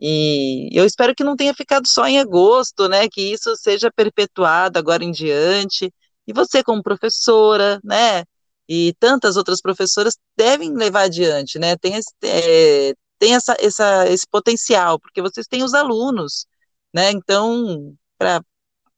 [0.00, 3.08] E eu espero que não tenha ficado só em agosto, né?
[3.08, 5.92] Que isso seja perpetuado agora em diante.
[6.26, 8.24] E você, como professora, né?
[8.68, 11.76] E tantas outras professoras devem levar adiante, né?
[11.76, 16.46] Tem, esse, é, tem essa, essa, esse potencial, porque vocês têm os alunos,
[16.94, 17.10] né?
[17.10, 18.42] Então, para,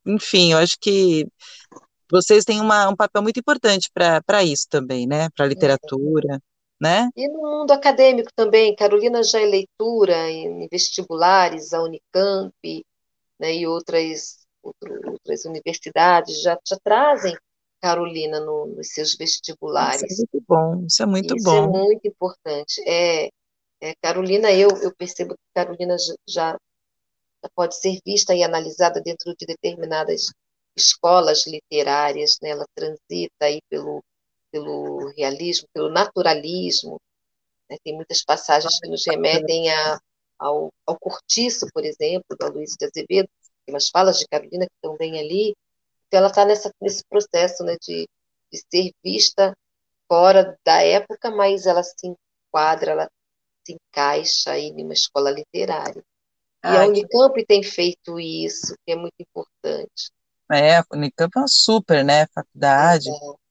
[0.06, 1.26] enfim, eu acho que
[2.10, 5.28] vocês têm uma, um papel muito importante para isso também, né?
[5.30, 6.40] Para a literatura
[6.84, 7.08] né?
[7.16, 12.52] E no mundo acadêmico também, Carolina já é leitura em vestibulares, a Unicamp,
[13.40, 17.36] né, e outras outras universidades já, já trazem
[17.80, 20.02] Carolina no, nos seus vestibulares.
[20.02, 21.52] Isso é muito bom, isso é muito isso bom.
[21.52, 22.82] Isso é muito importante.
[22.86, 23.30] É,
[23.80, 26.58] é, Carolina, eu, eu percebo que Carolina já, já
[27.54, 30.30] pode ser vista e analisada dentro de determinadas
[30.76, 32.50] escolas literárias, né?
[32.50, 34.02] ela transita aí pelo,
[34.54, 37.00] pelo realismo, pelo naturalismo,
[37.68, 37.76] né?
[37.82, 39.98] tem muitas passagens que nos remetem a,
[40.38, 43.28] ao, ao Cortiço, por exemplo, da Luiz de Azevedo,
[43.66, 45.56] tem umas falas de Carolina que estão bem ali,
[46.06, 48.08] então ela está nesse processo né, de,
[48.52, 49.52] de ser vista
[50.06, 53.10] fora da época, mas ela se enquadra, ela
[53.66, 56.00] se encaixa aí numa escola literária.
[56.62, 57.44] E Ai, a Unicamp que...
[57.44, 60.12] tem feito isso, que é muito importante.
[60.52, 63.10] É, a Unicamp é uma super, né, faculdade.
[63.10, 63.43] É, é.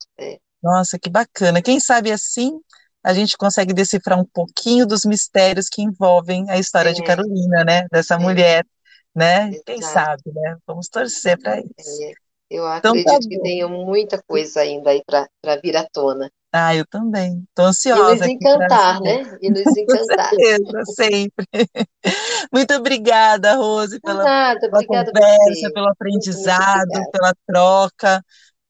[0.64, 1.62] Nossa, que bacana.
[1.62, 2.60] Quem sabe assim
[3.04, 6.94] a gente consegue decifrar um pouquinho dos mistérios que envolvem a história é.
[6.94, 8.18] de Carolina, né, dessa é.
[8.18, 8.66] mulher,
[9.14, 9.50] né?
[9.50, 9.64] Exato.
[9.66, 10.56] Quem sabe, né?
[10.66, 12.04] Vamos torcer para isso.
[12.04, 12.14] É.
[12.50, 16.30] Eu acredito então, tá que tem muita coisa ainda aí para vir à tona.
[16.52, 17.44] Ah, eu também.
[17.50, 18.14] Estou ansiosa.
[18.14, 19.38] E nos encantar, né?
[19.42, 20.30] E nos encantar.
[20.30, 21.48] Com certeza, sempre.
[22.54, 28.24] Muito obrigada, Rose, pela, Nada, pela conversa, pelo aprendizado, pela troca.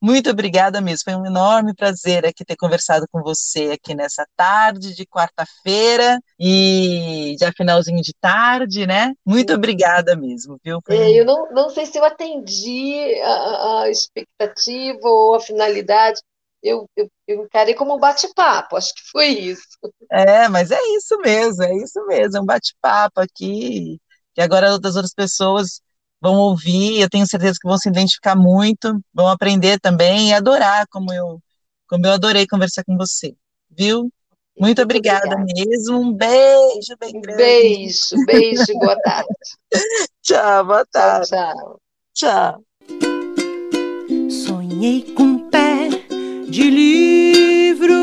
[0.04, 1.04] Muito obrigada mesmo.
[1.04, 7.34] Foi um enorme prazer aqui ter conversado com você aqui nessa tarde de quarta-feira e
[7.40, 9.14] já finalzinho de tarde, né?
[9.24, 9.56] Muito Sim.
[9.56, 10.78] obrigada mesmo, viu?
[10.84, 10.94] Foi...
[10.94, 16.20] É, eu não, não sei se eu atendi a, a expectativa ou a finalidade,
[16.62, 19.78] eu, eu, eu encarei como um bate-papo, acho que foi isso.
[20.12, 23.98] É, mas é isso mesmo, é isso mesmo, é um bate-papo aqui,
[24.34, 25.80] que agora outras outras pessoas
[26.24, 30.86] vão ouvir, eu tenho certeza que vão se identificar muito, vão aprender também e adorar,
[30.90, 31.38] como eu,
[31.86, 33.34] como eu adorei conversar com você,
[33.70, 34.00] viu?
[34.00, 34.12] Muito,
[34.58, 37.36] muito obrigada, obrigada, mesmo, um beijo bem grande.
[37.36, 39.28] Beijo, beijo, boa tarde.
[40.22, 41.28] tchau, boa tarde.
[41.28, 41.80] Tchau,
[42.14, 42.62] tchau.
[42.88, 44.30] Tchau.
[44.30, 45.88] Sonhei com pé
[46.48, 48.02] de livro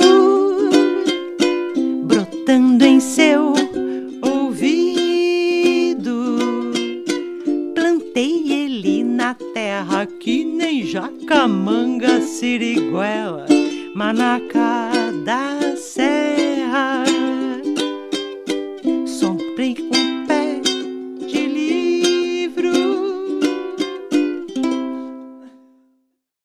[2.05, 3.60] brotando em seu
[8.13, 13.45] Deitei ele na terra que nem jacamanga, siriguela,
[13.95, 14.91] manacá
[15.23, 17.05] da serra.